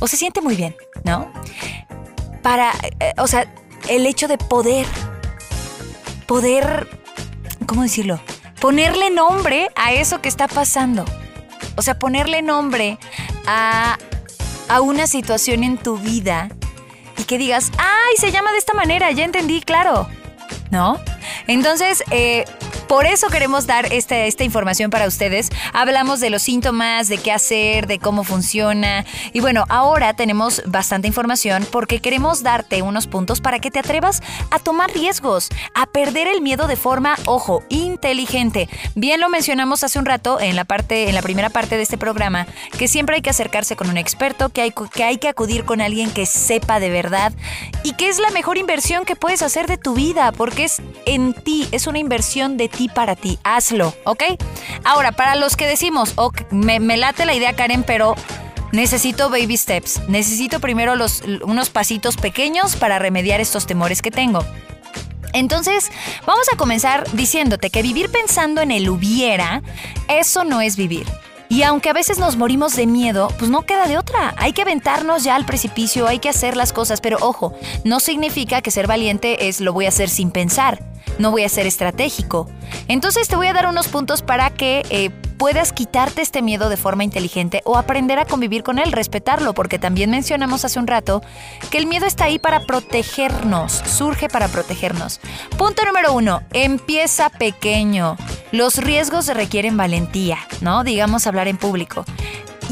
O 0.00 0.06
se 0.06 0.18
siente 0.18 0.42
muy 0.42 0.56
bien, 0.56 0.76
¿no? 1.04 1.32
Para, 2.42 2.72
eh, 3.00 3.12
o 3.18 3.26
sea, 3.26 3.52
el 3.88 4.06
hecho 4.06 4.28
de 4.28 4.38
poder, 4.38 4.86
poder, 6.26 6.88
¿cómo 7.66 7.82
decirlo? 7.82 8.20
Ponerle 8.60 9.10
nombre 9.10 9.70
a 9.74 9.92
eso 9.92 10.20
que 10.20 10.28
está 10.28 10.48
pasando. 10.48 11.04
O 11.76 11.82
sea, 11.82 11.98
ponerle 11.98 12.42
nombre 12.42 12.98
a, 13.46 13.98
a 14.68 14.80
una 14.80 15.06
situación 15.06 15.64
en 15.64 15.78
tu 15.78 15.96
vida 15.96 16.50
y 17.16 17.24
que 17.24 17.38
digas, 17.38 17.70
ay, 17.78 18.16
se 18.18 18.30
llama 18.32 18.52
de 18.52 18.58
esta 18.58 18.74
manera, 18.74 19.10
ya 19.12 19.24
entendí, 19.24 19.60
claro. 19.60 20.08
¿No? 20.70 21.00
Entonces, 21.46 22.04
eh, 22.10 22.44
por 22.90 23.06
eso 23.06 23.28
queremos 23.28 23.68
dar 23.68 23.92
esta, 23.92 24.16
esta 24.24 24.42
información 24.42 24.90
para 24.90 25.06
ustedes. 25.06 25.50
Hablamos 25.72 26.18
de 26.18 26.28
los 26.28 26.42
síntomas, 26.42 27.06
de 27.06 27.18
qué 27.18 27.30
hacer, 27.30 27.86
de 27.86 28.00
cómo 28.00 28.24
funciona. 28.24 29.06
Y 29.32 29.38
bueno, 29.38 29.64
ahora 29.68 30.14
tenemos 30.14 30.60
bastante 30.66 31.06
información 31.06 31.64
porque 31.70 32.00
queremos 32.00 32.42
darte 32.42 32.82
unos 32.82 33.06
puntos 33.06 33.40
para 33.40 33.60
que 33.60 33.70
te 33.70 33.78
atrevas 33.78 34.24
a 34.50 34.58
tomar 34.58 34.90
riesgos, 34.92 35.50
a 35.72 35.86
perder 35.86 36.26
el 36.26 36.40
miedo 36.40 36.66
de 36.66 36.74
forma, 36.74 37.14
ojo, 37.26 37.62
inteligente. 37.68 38.68
Bien 38.96 39.20
lo 39.20 39.28
mencionamos 39.28 39.84
hace 39.84 40.00
un 40.00 40.04
rato 40.04 40.40
en 40.40 40.56
la 40.56 40.64
parte, 40.64 41.08
en 41.08 41.14
la 41.14 41.22
primera 41.22 41.48
parte 41.48 41.76
de 41.76 41.84
este 41.84 41.96
programa, 41.96 42.48
que 42.76 42.88
siempre 42.88 43.14
hay 43.14 43.22
que 43.22 43.30
acercarse 43.30 43.76
con 43.76 43.88
un 43.88 43.98
experto, 43.98 44.48
que 44.48 44.62
hay 44.62 44.72
que, 44.72 45.04
hay 45.04 45.18
que 45.18 45.28
acudir 45.28 45.64
con 45.64 45.80
alguien 45.80 46.10
que 46.10 46.26
sepa 46.26 46.80
de 46.80 46.90
verdad 46.90 47.32
y 47.84 47.92
que 47.92 48.08
es 48.08 48.18
la 48.18 48.30
mejor 48.30 48.58
inversión 48.58 49.04
que 49.04 49.14
puedes 49.14 49.42
hacer 49.42 49.68
de 49.68 49.78
tu 49.78 49.94
vida, 49.94 50.32
porque 50.32 50.64
es 50.64 50.82
en 51.06 51.34
ti, 51.34 51.68
es 51.70 51.86
una 51.86 52.00
inversión 52.00 52.56
de 52.56 52.68
ti 52.68 52.79
para 52.88 53.16
ti. 53.16 53.38
Hazlo, 53.44 53.94
¿ok? 54.04 54.22
Ahora, 54.84 55.12
para 55.12 55.36
los 55.36 55.56
que 55.56 55.66
decimos, 55.66 56.14
me, 56.50 56.80
me 56.80 56.96
late 56.96 57.26
la 57.26 57.34
idea, 57.34 57.54
Karen, 57.54 57.82
pero 57.82 58.14
necesito 58.72 59.30
baby 59.30 59.56
steps. 59.56 60.00
Necesito 60.08 60.60
primero 60.60 60.96
los, 60.96 61.22
unos 61.42 61.70
pasitos 61.70 62.16
pequeños 62.16 62.76
para 62.76 62.98
remediar 62.98 63.40
estos 63.40 63.66
temores 63.66 64.02
que 64.02 64.10
tengo. 64.10 64.44
Entonces, 65.32 65.90
vamos 66.26 66.46
a 66.52 66.56
comenzar 66.56 67.08
diciéndote 67.12 67.70
que 67.70 67.82
vivir 67.82 68.10
pensando 68.10 68.60
en 68.62 68.70
el 68.70 68.88
hubiera, 68.88 69.62
eso 70.08 70.44
no 70.44 70.60
es 70.60 70.76
vivir. 70.76 71.06
Y 71.50 71.64
aunque 71.64 71.90
a 71.90 71.92
veces 71.92 72.18
nos 72.18 72.36
morimos 72.36 72.74
de 72.76 72.86
miedo, 72.86 73.28
pues 73.38 73.50
no 73.50 73.62
queda 73.62 73.86
de 73.86 73.98
otra. 73.98 74.32
Hay 74.38 74.54
que 74.54 74.62
aventarnos 74.62 75.24
ya 75.24 75.34
al 75.34 75.44
precipicio, 75.44 76.06
hay 76.06 76.18
que 76.18 76.30
hacer 76.30 76.56
las 76.56 76.72
cosas, 76.72 77.02
pero 77.02 77.18
ojo, 77.20 77.52
no 77.84 78.00
significa 78.00 78.62
que 78.62 78.70
ser 78.70 78.86
valiente 78.86 79.48
es 79.48 79.60
lo 79.60 79.74
voy 79.74 79.84
a 79.84 79.88
hacer 79.88 80.08
sin 80.08 80.30
pensar 80.30 80.82
no 81.18 81.30
voy 81.30 81.44
a 81.44 81.48
ser 81.48 81.66
estratégico. 81.66 82.48
Entonces 82.88 83.28
te 83.28 83.36
voy 83.36 83.46
a 83.46 83.52
dar 83.52 83.68
unos 83.68 83.88
puntos 83.88 84.22
para 84.22 84.50
que 84.50 84.82
eh, 84.90 85.10
puedas 85.40 85.72
quitarte 85.72 86.20
este 86.20 86.42
miedo 86.42 86.68
de 86.68 86.76
forma 86.76 87.02
inteligente 87.02 87.62
o 87.64 87.78
aprender 87.78 88.18
a 88.18 88.26
convivir 88.26 88.62
con 88.62 88.78
él, 88.78 88.92
respetarlo, 88.92 89.54
porque 89.54 89.78
también 89.78 90.10
mencionamos 90.10 90.66
hace 90.66 90.78
un 90.78 90.86
rato 90.86 91.22
que 91.70 91.78
el 91.78 91.86
miedo 91.86 92.04
está 92.04 92.24
ahí 92.24 92.38
para 92.38 92.66
protegernos, 92.66 93.72
surge 93.72 94.28
para 94.28 94.48
protegernos. 94.48 95.18
Punto 95.56 95.82
número 95.86 96.12
uno, 96.12 96.42
empieza 96.52 97.30
pequeño. 97.30 98.18
Los 98.52 98.76
riesgos 98.76 99.28
requieren 99.28 99.78
valentía, 99.78 100.36
¿no? 100.60 100.84
Digamos 100.84 101.26
hablar 101.26 101.48
en 101.48 101.56
público. 101.56 102.04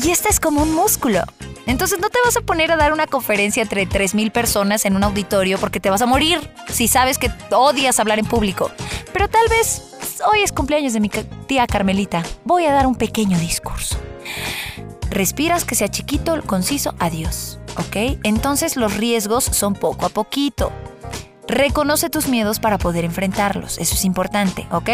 Y 0.04 0.10
este 0.10 0.28
es 0.28 0.38
como 0.38 0.62
un 0.62 0.74
músculo. 0.74 1.22
Entonces 1.64 1.98
no 2.00 2.10
te 2.10 2.18
vas 2.22 2.36
a 2.36 2.42
poner 2.42 2.70
a 2.70 2.76
dar 2.76 2.92
una 2.92 3.06
conferencia 3.06 3.62
entre 3.62 3.88
3.000 3.88 4.30
personas 4.30 4.84
en 4.84 4.94
un 4.94 5.04
auditorio 5.04 5.56
porque 5.56 5.80
te 5.80 5.88
vas 5.88 6.02
a 6.02 6.06
morir 6.06 6.38
si 6.68 6.86
sabes 6.86 7.16
que 7.16 7.30
odias 7.50 7.98
hablar 7.98 8.18
en 8.18 8.26
público. 8.26 8.70
Pero 9.14 9.26
tal 9.28 9.48
vez 9.48 9.87
hoy 10.26 10.42
es 10.42 10.52
cumpleaños 10.52 10.92
de 10.92 11.00
mi 11.00 11.10
tía 11.46 11.66
Carmelita. 11.66 12.22
Voy 12.44 12.64
a 12.66 12.72
dar 12.72 12.86
un 12.86 12.94
pequeño 12.94 13.38
discurso. 13.38 13.96
Respiras 15.10 15.64
que 15.64 15.74
sea 15.74 15.88
chiquito, 15.88 16.40
conciso, 16.46 16.94
adiós. 16.98 17.58
¿ok? 17.78 18.18
Entonces 18.24 18.76
los 18.76 18.96
riesgos 18.96 19.44
son 19.44 19.74
poco 19.74 20.06
a 20.06 20.08
poquito. 20.10 20.72
Reconoce 21.46 22.10
tus 22.10 22.28
miedos 22.28 22.60
para 22.60 22.76
poder 22.76 23.04
enfrentarlos. 23.04 23.78
Eso 23.78 23.94
es 23.94 24.04
importante, 24.04 24.66
¿ok? 24.70 24.90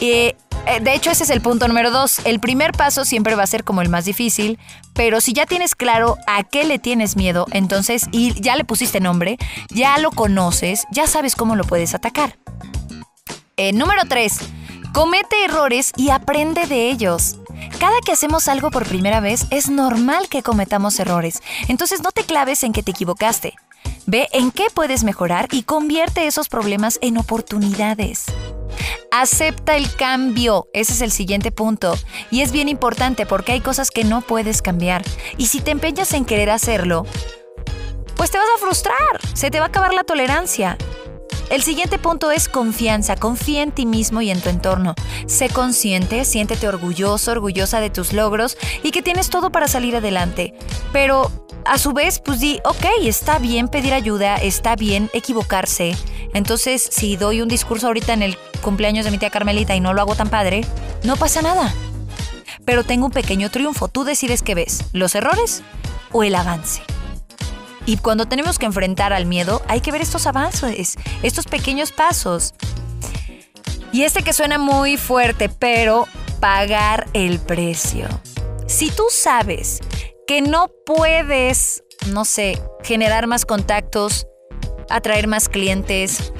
Eh, 0.00 0.34
de 0.82 0.94
hecho, 0.94 1.12
ese 1.12 1.22
es 1.22 1.30
el 1.30 1.40
punto 1.40 1.68
número 1.68 1.92
dos. 1.92 2.20
El 2.24 2.40
primer 2.40 2.72
paso 2.72 3.04
siempre 3.04 3.36
va 3.36 3.44
a 3.44 3.46
ser 3.46 3.62
como 3.62 3.82
el 3.82 3.88
más 3.88 4.04
difícil, 4.04 4.58
pero 4.94 5.20
si 5.20 5.32
ya 5.32 5.46
tienes 5.46 5.76
claro 5.76 6.16
a 6.26 6.42
qué 6.42 6.64
le 6.64 6.80
tienes 6.80 7.14
miedo, 7.14 7.46
entonces, 7.52 8.08
y 8.10 8.40
ya 8.40 8.56
le 8.56 8.64
pusiste 8.64 8.98
nombre, 8.98 9.38
ya 9.70 9.96
lo 9.98 10.10
conoces, 10.10 10.86
ya 10.90 11.06
sabes 11.06 11.36
cómo 11.36 11.54
lo 11.54 11.62
puedes 11.62 11.94
atacar. 11.94 12.36
Eh, 13.58 13.72
número 13.72 14.02
tres, 14.06 14.38
comete 14.92 15.42
errores 15.42 15.92
y 15.96 16.10
aprende 16.10 16.66
de 16.66 16.90
ellos. 16.90 17.38
Cada 17.80 18.00
que 18.04 18.12
hacemos 18.12 18.48
algo 18.48 18.70
por 18.70 18.86
primera 18.86 19.20
vez 19.20 19.46
es 19.48 19.70
normal 19.70 20.28
que 20.28 20.42
cometamos 20.42 21.00
errores, 21.00 21.42
entonces 21.66 22.02
no 22.02 22.12
te 22.12 22.24
claves 22.24 22.62
en 22.64 22.74
que 22.74 22.82
te 22.82 22.90
equivocaste. 22.90 23.54
Ve 24.04 24.28
en 24.32 24.50
qué 24.50 24.66
puedes 24.74 25.04
mejorar 25.04 25.48
y 25.52 25.62
convierte 25.62 26.26
esos 26.26 26.50
problemas 26.50 26.98
en 27.00 27.16
oportunidades. 27.16 28.26
Acepta 29.10 29.74
el 29.76 29.90
cambio, 29.96 30.68
ese 30.74 30.92
es 30.92 31.00
el 31.00 31.10
siguiente 31.10 31.50
punto. 31.50 31.94
Y 32.30 32.42
es 32.42 32.52
bien 32.52 32.68
importante 32.68 33.24
porque 33.24 33.52
hay 33.52 33.62
cosas 33.62 33.90
que 33.90 34.04
no 34.04 34.20
puedes 34.20 34.60
cambiar. 34.60 35.02
Y 35.38 35.46
si 35.46 35.60
te 35.62 35.70
empeñas 35.70 36.12
en 36.12 36.26
querer 36.26 36.50
hacerlo, 36.50 37.06
pues 38.16 38.30
te 38.30 38.36
vas 38.36 38.48
a 38.54 38.60
frustrar, 38.60 39.20
se 39.32 39.50
te 39.50 39.60
va 39.60 39.64
a 39.64 39.68
acabar 39.68 39.94
la 39.94 40.04
tolerancia. 40.04 40.76
El 41.50 41.62
siguiente 41.62 41.98
punto 41.98 42.30
es 42.30 42.48
confianza. 42.48 43.16
Confía 43.16 43.62
en 43.62 43.72
ti 43.72 43.86
mismo 43.86 44.20
y 44.20 44.30
en 44.30 44.40
tu 44.40 44.48
entorno. 44.48 44.94
Sé 45.26 45.48
consciente, 45.48 46.24
siéntete 46.24 46.66
orgulloso, 46.68 47.30
orgullosa 47.30 47.80
de 47.80 47.90
tus 47.90 48.12
logros 48.12 48.56
y 48.82 48.90
que 48.90 49.02
tienes 49.02 49.30
todo 49.30 49.50
para 49.50 49.68
salir 49.68 49.94
adelante. 49.96 50.54
Pero 50.92 51.30
a 51.64 51.78
su 51.78 51.92
vez, 51.92 52.18
pues 52.18 52.40
di, 52.40 52.60
ok, 52.64 52.84
está 53.02 53.38
bien 53.38 53.68
pedir 53.68 53.94
ayuda, 53.94 54.36
está 54.36 54.76
bien 54.76 55.10
equivocarse. 55.12 55.96
Entonces, 56.34 56.88
si 56.90 57.16
doy 57.16 57.40
un 57.40 57.48
discurso 57.48 57.86
ahorita 57.86 58.12
en 58.12 58.22
el 58.22 58.36
cumpleaños 58.60 59.04
de 59.04 59.10
mi 59.10 59.18
tía 59.18 59.30
Carmelita 59.30 59.74
y 59.74 59.80
no 59.80 59.94
lo 59.94 60.00
hago 60.00 60.16
tan 60.16 60.28
padre, 60.28 60.64
no 61.04 61.16
pasa 61.16 61.42
nada. 61.42 61.72
Pero 62.64 62.84
tengo 62.84 63.06
un 63.06 63.12
pequeño 63.12 63.50
triunfo. 63.50 63.88
Tú 63.88 64.04
decides 64.04 64.42
qué 64.42 64.54
ves, 64.54 64.84
los 64.92 65.14
errores 65.14 65.62
o 66.12 66.24
el 66.24 66.34
avance. 66.34 66.82
Y 67.86 67.98
cuando 67.98 68.26
tenemos 68.26 68.58
que 68.58 68.66
enfrentar 68.66 69.12
al 69.12 69.26
miedo, 69.26 69.62
hay 69.68 69.80
que 69.80 69.92
ver 69.92 70.02
estos 70.02 70.26
avances, 70.26 70.96
estos 71.22 71.46
pequeños 71.46 71.92
pasos. 71.92 72.54
Y 73.92 74.02
este 74.02 74.22
que 74.22 74.32
suena 74.32 74.58
muy 74.58 74.96
fuerte, 74.96 75.48
pero 75.48 76.06
pagar 76.40 77.06
el 77.12 77.38
precio. 77.38 78.08
Si 78.66 78.90
tú 78.90 79.04
sabes 79.10 79.80
que 80.26 80.42
no 80.42 80.68
puedes, 80.84 81.84
no 82.08 82.24
sé, 82.24 82.60
generar 82.82 83.28
más 83.28 83.46
contactos, 83.46 84.26
atraer 84.90 85.28
más 85.28 85.48
clientes, 85.48 86.32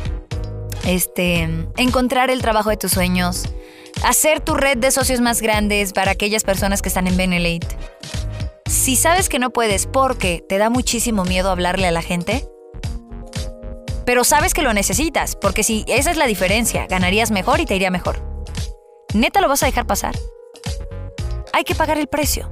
este, 0.85 1.49
encontrar 1.77 2.31
el 2.31 2.43
trabajo 2.43 2.71
de 2.71 2.77
tus 2.77 2.91
sueños, 2.91 3.45
hacer 4.05 4.41
tu 4.41 4.55
red 4.55 4.77
de 4.79 4.91
socios 4.91 5.21
más 5.21 5.41
grandes 5.41 5.93
para 5.93 6.11
aquellas 6.11 6.43
personas 6.43 6.83
que 6.83 6.89
están 6.89 7.07
en 7.07 7.17
Benelete. 7.17 7.77
Si 8.67 8.97
sabes 8.97 9.29
que 9.29 9.39
no 9.39 9.51
puedes 9.51 9.87
porque 9.87 10.45
te 10.49 10.59
da 10.59 10.71
muchísimo 10.71 11.25
miedo 11.25 11.51
hablarle 11.51 11.87
a 11.87 11.93
la 11.93 12.03
gente, 12.03 12.49
pero 14.05 14.25
sabes 14.25 14.55
que 14.55 14.63
lo 14.63 14.73
necesitas, 14.73 15.37
porque 15.37 15.63
si 15.63 15.85
esa 15.89 16.11
es 16.11 16.17
la 16.17 16.27
diferencia, 16.27 16.87
ganarías 16.87 17.31
mejor 17.31 17.61
y 17.61 17.67
te 17.67 17.77
iría 17.77 17.91
mejor. 17.91 18.23
¿Neta 19.15 19.41
lo 19.41 19.49
vas 19.49 19.63
a 19.63 19.67
dejar 19.67 19.87
pasar? 19.87 20.17
Hay 21.53 21.65
que 21.65 21.75
pagar 21.75 21.99
el 21.99 22.07
precio 22.07 22.49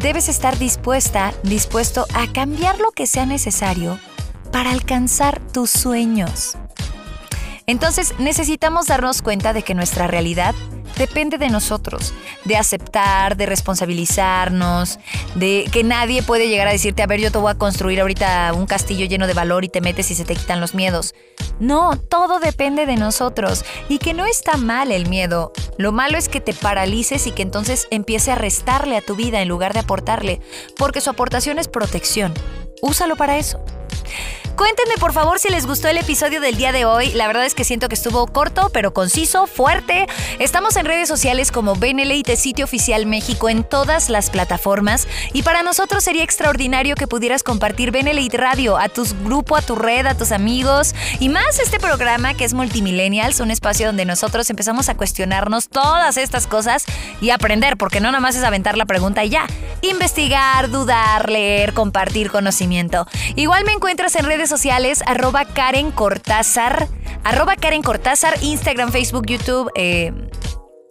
debes 0.00 0.28
estar 0.28 0.58
dispuesta, 0.58 1.34
dispuesto 1.42 2.06
a 2.14 2.26
cambiar 2.32 2.78
lo 2.78 2.90
que 2.90 3.06
sea 3.06 3.26
necesario 3.26 3.98
para 4.50 4.70
alcanzar 4.70 5.40
tus 5.52 5.70
sueños. 5.70 6.56
Entonces 7.66 8.14
necesitamos 8.18 8.86
darnos 8.86 9.22
cuenta 9.22 9.52
de 9.52 9.62
que 9.62 9.74
nuestra 9.74 10.06
realidad 10.06 10.54
depende 11.00 11.38
de 11.38 11.48
nosotros, 11.48 12.12
de 12.44 12.58
aceptar, 12.58 13.38
de 13.38 13.46
responsabilizarnos, 13.46 14.98
de 15.34 15.66
que 15.72 15.82
nadie 15.82 16.22
puede 16.22 16.46
llegar 16.46 16.68
a 16.68 16.72
decirte, 16.72 17.02
a 17.02 17.06
ver, 17.06 17.20
yo 17.20 17.32
te 17.32 17.38
voy 17.38 17.50
a 17.50 17.54
construir 17.54 18.02
ahorita 18.02 18.52
un 18.52 18.66
castillo 18.66 19.06
lleno 19.06 19.26
de 19.26 19.32
valor 19.32 19.64
y 19.64 19.70
te 19.70 19.80
metes 19.80 20.10
y 20.10 20.14
se 20.14 20.26
te 20.26 20.36
quitan 20.36 20.60
los 20.60 20.74
miedos. 20.74 21.14
No, 21.58 21.96
todo 21.96 22.38
depende 22.38 22.84
de 22.84 22.96
nosotros 22.96 23.64
y 23.88 23.96
que 23.96 24.12
no 24.12 24.26
está 24.26 24.58
mal 24.58 24.92
el 24.92 25.08
miedo. 25.08 25.52
Lo 25.78 25.90
malo 25.90 26.18
es 26.18 26.28
que 26.28 26.42
te 26.42 26.52
paralices 26.52 27.26
y 27.26 27.32
que 27.32 27.42
entonces 27.42 27.88
empiece 27.90 28.32
a 28.32 28.34
restarle 28.34 28.98
a 28.98 29.00
tu 29.00 29.16
vida 29.16 29.40
en 29.40 29.48
lugar 29.48 29.72
de 29.72 29.80
aportarle, 29.80 30.42
porque 30.76 31.00
su 31.00 31.08
aportación 31.08 31.58
es 31.58 31.66
protección. 31.66 32.34
Úsalo 32.82 33.16
para 33.16 33.38
eso. 33.38 33.58
Cuéntenme 34.60 34.98
por 34.98 35.14
favor 35.14 35.38
si 35.38 35.48
les 35.48 35.64
gustó 35.66 35.88
el 35.88 35.96
episodio 35.96 36.38
del 36.38 36.58
día 36.58 36.70
de 36.70 36.84
hoy. 36.84 37.12
La 37.12 37.26
verdad 37.26 37.46
es 37.46 37.54
que 37.54 37.64
siento 37.64 37.88
que 37.88 37.94
estuvo 37.94 38.26
corto, 38.26 38.68
pero 38.74 38.92
conciso, 38.92 39.46
fuerte. 39.46 40.06
Estamos 40.38 40.76
en 40.76 40.84
redes 40.84 41.08
sociales 41.08 41.50
como 41.50 41.76
Benelite 41.76 42.36
Sitio 42.36 42.66
Oficial 42.66 43.06
México 43.06 43.48
en 43.48 43.64
todas 43.64 44.10
las 44.10 44.28
plataformas. 44.28 45.08
Y 45.32 45.44
para 45.44 45.62
nosotros 45.62 46.04
sería 46.04 46.24
extraordinario 46.24 46.94
que 46.94 47.06
pudieras 47.06 47.42
compartir 47.42 47.90
Benelite 47.90 48.36
Radio 48.36 48.76
a 48.76 48.90
tu 48.90 49.06
grupo, 49.24 49.56
a 49.56 49.62
tu 49.62 49.76
red, 49.76 50.04
a 50.04 50.14
tus 50.14 50.30
amigos. 50.30 50.94
Y 51.20 51.30
más 51.30 51.58
este 51.58 51.80
programa 51.80 52.34
que 52.34 52.44
es 52.44 52.52
Multimillennials, 52.52 53.40
un 53.40 53.50
espacio 53.50 53.86
donde 53.86 54.04
nosotros 54.04 54.50
empezamos 54.50 54.90
a 54.90 54.94
cuestionarnos 54.94 55.70
todas 55.70 56.18
estas 56.18 56.46
cosas 56.46 56.84
y 57.22 57.30
aprender, 57.30 57.78
porque 57.78 58.00
no 58.00 58.08
nada 58.08 58.20
más 58.20 58.36
es 58.36 58.44
aventar 58.44 58.76
la 58.76 58.84
pregunta 58.84 59.24
y 59.24 59.30
ya. 59.30 59.46
Investigar, 59.80 60.68
dudar, 60.68 61.30
leer, 61.30 61.72
compartir 61.72 62.30
conocimiento. 62.30 63.06
Igual 63.36 63.64
me 63.64 63.72
encuentras 63.72 64.14
en 64.16 64.26
redes 64.26 64.49
sociales, 64.50 65.02
arroba 65.06 65.44
Karen 65.46 65.92
Cortázar, 65.92 66.88
arroba 67.24 67.56
Karen 67.56 67.82
Cortázar, 67.82 68.34
Instagram, 68.42 68.90
Facebook, 68.92 69.26
YouTube, 69.26 69.70
eh, 69.76 70.12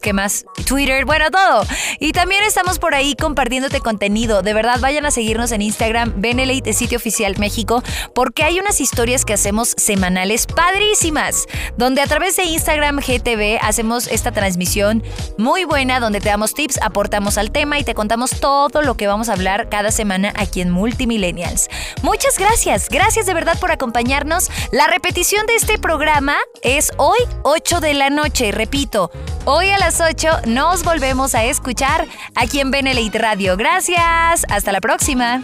¿Qué 0.02 0.14
más? 0.14 0.46
Twitter, 0.66 1.04
bueno, 1.04 1.30
todo. 1.30 1.64
Y 2.00 2.14
también 2.14 2.44
estamos 2.44 2.80
por 2.80 2.96
ahí 2.96 3.16
compartiéndote 3.16 3.82
contenido. 3.82 4.42
De 4.42 4.54
verdad, 4.54 4.80
vayan 4.80 5.06
a 5.06 5.12
seguirnos 5.12 5.52
en 5.52 5.62
Instagram, 5.62 6.14
Benelite 6.18 6.72
Sitio 6.72 6.98
Oficial 6.98 7.38
México, 7.38 7.84
porque 8.16 8.44
hay 8.44 8.60
unas 8.60 8.80
historias 8.80 9.26
que 9.26 9.34
hacemos 9.34 9.74
semanales 9.76 10.46
padrísimas, 10.46 11.48
donde 11.76 12.02
a 12.02 12.08
través 12.08 12.38
de 12.38 12.46
Instagram 12.46 13.00
GTV 13.00 13.60
hacemos 13.62 14.08
esta 14.08 14.32
transmisión 14.32 15.04
muy 15.38 15.66
buena, 15.66 16.00
donde 16.00 16.22
te 16.22 16.30
damos 16.30 16.54
tips, 16.54 16.80
aportamos 16.82 17.38
al 17.38 17.52
tema 17.52 17.78
y 17.78 17.84
te 17.84 17.94
contamos 17.94 18.40
todo 18.40 18.82
lo 18.82 18.96
que 18.96 19.08
vamos 19.08 19.28
a 19.28 19.34
hablar 19.34 19.68
cada 19.70 19.92
semana 19.92 20.32
aquí 20.38 20.62
en 20.62 20.70
Multimillennials. 20.70 21.68
Muchas 22.04 22.38
gracias, 22.38 22.88
gracias 22.90 23.26
de 23.26 23.34
verdad 23.34 23.60
por 23.60 23.72
acompañarnos. 23.72 24.50
La 24.72 24.88
repetición 24.88 25.46
de 25.46 25.56
este 25.56 25.78
programa 25.78 26.38
es 26.62 26.92
hoy, 26.98 27.20
8 27.44 27.82
de 27.82 27.94
la 27.96 28.10
noche, 28.10 28.52
repito, 28.52 29.12
hoy 29.46 29.70
a 29.70 29.78
las 29.90 30.02
8 30.02 30.42
nos 30.46 30.84
volvemos 30.84 31.34
a 31.34 31.46
escuchar 31.46 32.08
aquí 32.36 32.60
en 32.60 32.70
Benelite 32.70 33.18
Radio. 33.18 33.58
Gracias, 33.58 34.46
hasta 34.48 34.72
la 34.72 34.82
próxima. 34.82 35.42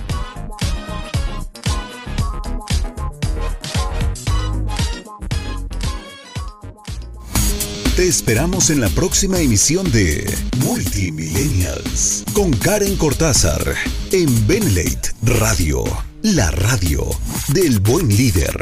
Te 7.95 8.07
esperamos 8.07 8.69
en 8.69 8.81
la 8.81 8.89
próxima 8.89 9.39
emisión 9.39 9.91
de 9.91 10.31
Multimillennials 10.57 12.23
con 12.33 12.51
Karen 12.51 12.97
Cortázar 12.97 13.73
en 14.11 14.47
Benelate 14.47 15.09
Radio, 15.23 15.83
la 16.21 16.51
radio 16.51 17.07
del 17.47 17.79
buen 17.79 18.09
líder. 18.09 18.53